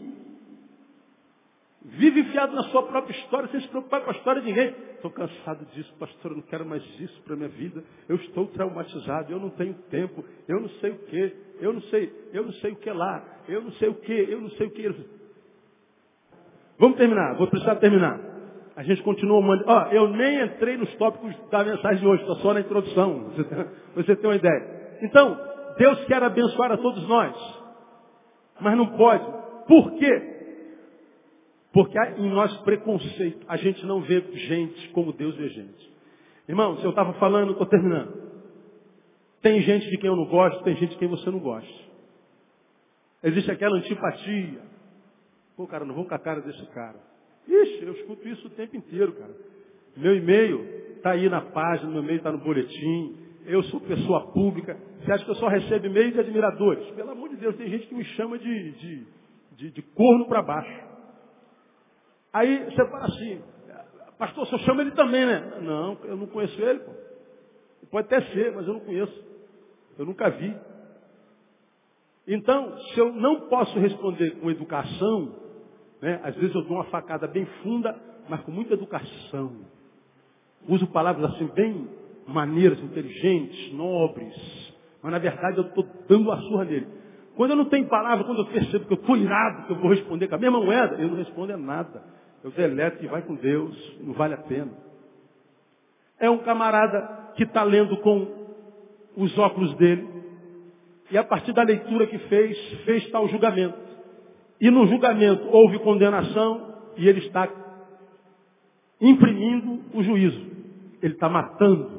[1.82, 4.74] Vive enfiado na sua própria história, sem se preocupar com a história de ninguém.
[4.96, 7.82] Estou cansado disso, pastor, eu não quero mais isso para a minha vida.
[8.10, 12.12] Eu estou traumatizado, eu não tenho tempo, eu não sei o que, eu não sei,
[12.34, 14.70] eu não sei o que lá, eu não sei o que, eu não sei o
[14.70, 14.94] que.
[16.78, 18.31] Vamos terminar, vou precisar terminar.
[18.82, 19.70] A gente continua mandando.
[19.70, 23.30] Ó, eu nem entrei nos tópicos da mensagem de hoje, estou só na introdução.
[23.30, 24.98] Você tem, você tem uma ideia.
[25.02, 25.38] Então,
[25.78, 27.62] Deus quer abençoar a todos nós.
[28.60, 29.24] Mas não pode.
[29.68, 30.32] Por quê?
[31.72, 33.46] Porque há em nós preconceito.
[33.46, 35.92] A gente não vê gente como Deus vê gente.
[36.48, 38.20] Irmão, se eu estava falando, estou terminando.
[39.42, 41.72] Tem gente de quem eu não gosto, tem gente de quem você não gosta.
[43.22, 44.60] Existe aquela antipatia.
[45.56, 47.11] Pô, cara, não vou com a cara desse cara.
[47.48, 49.34] Ixi, eu escuto isso o tempo inteiro, cara.
[49.96, 50.64] Meu e-mail
[50.96, 53.16] está aí na página, meu e-mail está no boletim.
[53.44, 54.78] Eu sou pessoa pública.
[55.00, 56.88] Você acha que eu só recebo e-mail de admiradores?
[56.90, 59.06] Pelo amor de Deus, tem gente que me chama de, de,
[59.56, 60.84] de, de corno para baixo.
[62.32, 63.42] Aí você fala assim,
[64.18, 65.58] pastor, você chama ele também, né?
[65.60, 66.92] Não, eu não conheço ele, pô.
[67.90, 69.24] Pode até ser, mas eu não conheço.
[69.98, 70.56] Eu nunca vi.
[72.26, 75.41] Então, se eu não posso responder com educação,
[76.02, 76.20] né?
[76.24, 77.96] Às vezes eu dou uma facada bem funda,
[78.28, 79.52] mas com muita educação.
[80.68, 81.88] Uso palavras assim bem
[82.26, 84.34] maneiras, inteligentes, nobres.
[85.00, 86.88] Mas na verdade eu estou dando a surra nele.
[87.36, 89.90] Quando eu não tenho palavra, quando eu percebo que eu estou irado, que eu vou
[89.90, 92.02] responder com a mesma moeda, eu não respondo a nada.
[92.44, 94.72] Eu deleto e vai com Deus, não vale a pena.
[96.18, 98.42] É um camarada que está lendo com
[99.16, 100.08] os óculos dele,
[101.10, 103.78] e a partir da leitura que fez, fez tal julgamento.
[104.62, 107.48] E no julgamento houve condenação e ele está
[109.00, 110.40] imprimindo o juízo.
[111.02, 111.90] Ele está matando.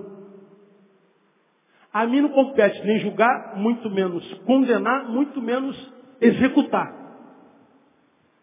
[1.92, 6.96] A mim não compete nem julgar, muito menos condenar, muito menos executar.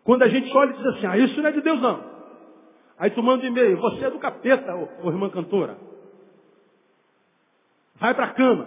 [0.05, 2.05] Quando a gente olha e diz assim, ah, isso não é de Deus não.
[2.99, 5.79] Aí tu manda um e-mail, você é do capeta, ô, ô irmã cantora.
[7.95, 8.67] Vai para a cama.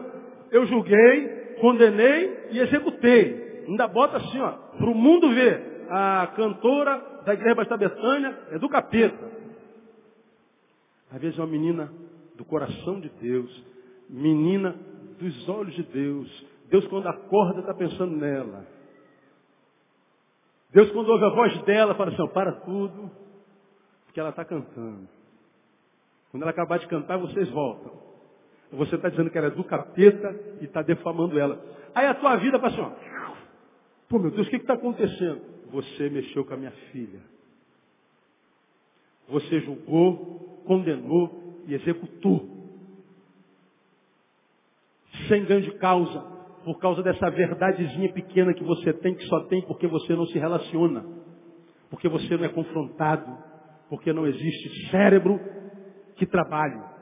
[0.50, 3.43] Eu julguei, condenei e executei.
[3.68, 5.88] Ainda bota assim, ó, para o mundo ver.
[5.90, 9.32] A cantora da Igreja Batista Betânia é do capeta.
[11.12, 11.92] Às vezes é uma menina
[12.36, 13.66] do coração de Deus,
[14.10, 14.76] menina
[15.20, 16.46] dos olhos de Deus.
[16.70, 18.66] Deus quando acorda está pensando nela.
[20.72, 23.12] Deus quando ouve a voz dela fala assim, para tudo,
[24.06, 25.08] porque ela está cantando.
[26.32, 27.92] Quando ela acabar de cantar, vocês voltam.
[28.72, 31.64] Você está dizendo que ela é do capeta e está defamando ela.
[31.94, 32.92] Aí a tua vida fala assim, ó,
[34.14, 35.42] Pô, meu Deus, o que está acontecendo?
[35.72, 37.20] Você mexeu com a minha filha.
[39.28, 42.48] Você julgou, condenou e executou.
[45.28, 46.20] Sem ganho de causa,
[46.64, 50.38] por causa dessa verdadezinha pequena que você tem, que só tem porque você não se
[50.38, 51.04] relaciona,
[51.90, 53.36] porque você não é confrontado,
[53.90, 55.40] porque não existe cérebro
[56.18, 56.93] que trabalhe.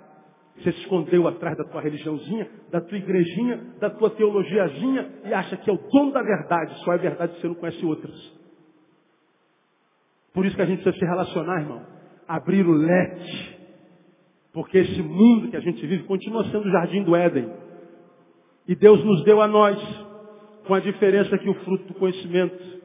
[0.62, 5.58] Você se escondeu atrás da tua religiãozinha, da tua igrejinha, da tua teologiazinha e acha
[5.58, 6.78] que é o dono da verdade.
[6.84, 8.42] Só é verdade se você não conhece outras.
[10.34, 11.82] Por isso que a gente precisa se relacionar, irmão.
[12.28, 13.56] Abrir o leque.
[14.54, 17.52] Porque esse mundo que a gente vive continua sendo o jardim do Éden.
[18.68, 19.80] E Deus nos deu a nós,
[20.68, 22.82] com a diferença que o fruto do conhecimento,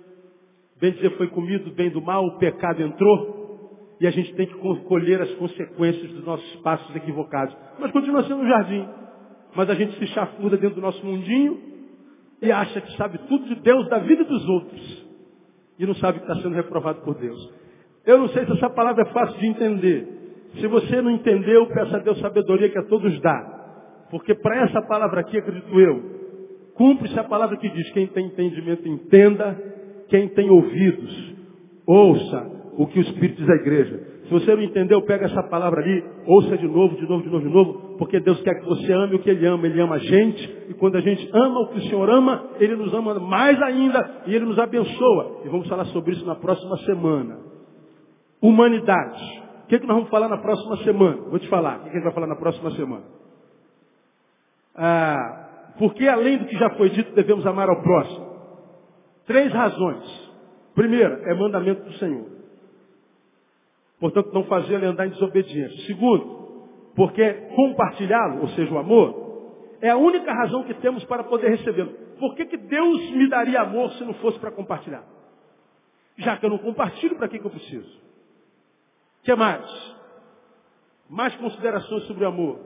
[0.81, 3.46] bem dizer, foi comido, bem do mal, o pecado entrou
[4.01, 7.57] e a gente tem que colher as consequências dos nossos passos equivocados.
[7.79, 8.87] Mas continua sendo um jardim.
[9.55, 11.59] Mas a gente se chafuda dentro do nosso mundinho
[12.43, 15.07] e acha que sabe tudo de Deus, da vida dos outros.
[15.79, 17.53] E não sabe que está sendo reprovado por Deus.
[18.05, 20.09] Eu não sei se essa palavra é fácil de entender.
[20.61, 24.07] Se você não entendeu, peça a Deus sabedoria que a todos dá.
[24.11, 26.17] Porque para essa palavra aqui, acredito eu,
[26.77, 29.59] Cumpre-se a palavra que diz, quem tem entendimento entenda,
[30.09, 31.35] quem tem ouvidos,
[31.87, 34.17] ouça o que o Espírito diz à igreja.
[34.25, 37.49] Se você não entendeu, pega essa palavra ali, ouça de novo, de novo, de novo,
[37.49, 39.67] de novo, porque Deus quer que você ame o que Ele ama.
[39.67, 42.77] Ele ama a gente, e quando a gente ama o que o Senhor ama, Ele
[42.77, 45.43] nos ama mais ainda, e Ele nos abençoa.
[45.45, 47.39] E vamos falar sobre isso na próxima semana.
[48.43, 49.43] Humanidade.
[49.65, 51.17] O que, é que nós vamos falar na próxima semana?
[51.29, 51.79] Vou te falar.
[51.79, 53.05] O que, é que a gente vai falar na próxima semana?
[54.75, 58.27] Ah, porque além do que já foi dito, devemos amar ao próximo.
[59.27, 60.27] Três razões.
[60.75, 62.36] Primeira, é mandamento do Senhor.
[63.99, 65.87] Portanto, não fazê-lo andar em desobediência.
[65.87, 66.37] Segundo,
[66.95, 69.27] porque compartilhá-lo, ou seja, o amor,
[69.81, 71.93] é a única razão que temos para poder recebê-lo.
[72.19, 75.05] Por que, que Deus me daria amor se não fosse para compartilhar?
[76.17, 77.89] Já que eu não compartilho, para que, que eu preciso?
[79.21, 79.97] O que mais?
[81.09, 82.59] Mais considerações sobre o amor.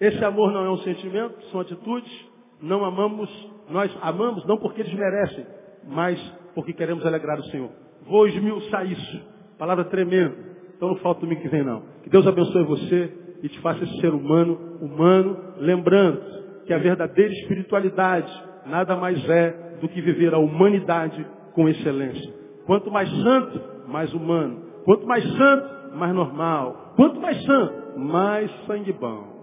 [0.00, 2.12] Esse amor não é um sentimento, são atitudes.
[2.60, 3.30] Não amamos,
[3.68, 5.46] nós amamos não porque eles merecem,
[5.86, 6.18] mas
[6.54, 7.70] porque queremos alegrar o Senhor.
[8.02, 9.33] Vou esmiuçar isso.
[9.58, 10.34] Palavra tremenda.
[10.76, 11.82] Então não falta domingo que vem não.
[12.02, 16.20] Que Deus abençoe você e te faça esse ser humano, humano, lembrando
[16.66, 18.32] que a verdadeira espiritualidade
[18.66, 22.32] nada mais é do que viver a humanidade com excelência.
[22.66, 24.62] Quanto mais santo, mais humano.
[24.84, 26.92] Quanto mais santo, mais normal.
[26.96, 29.34] Quanto mais santo, mais sangue bom.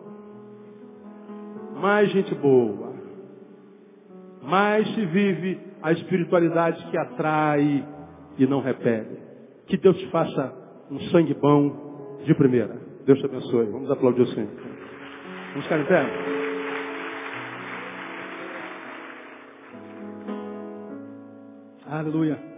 [1.80, 2.92] Mais gente boa.
[4.42, 7.86] Mais se vive a espiritualidade que atrai
[8.38, 9.31] e não repele.
[9.72, 10.54] Que Deus te faça
[10.92, 12.78] um sangue bom de primeira.
[13.06, 13.68] Deus te abençoe.
[13.68, 14.50] Vamos aplaudir o Senhor.
[15.52, 16.06] Vamos ficar em pé?
[21.88, 22.51] Aleluia.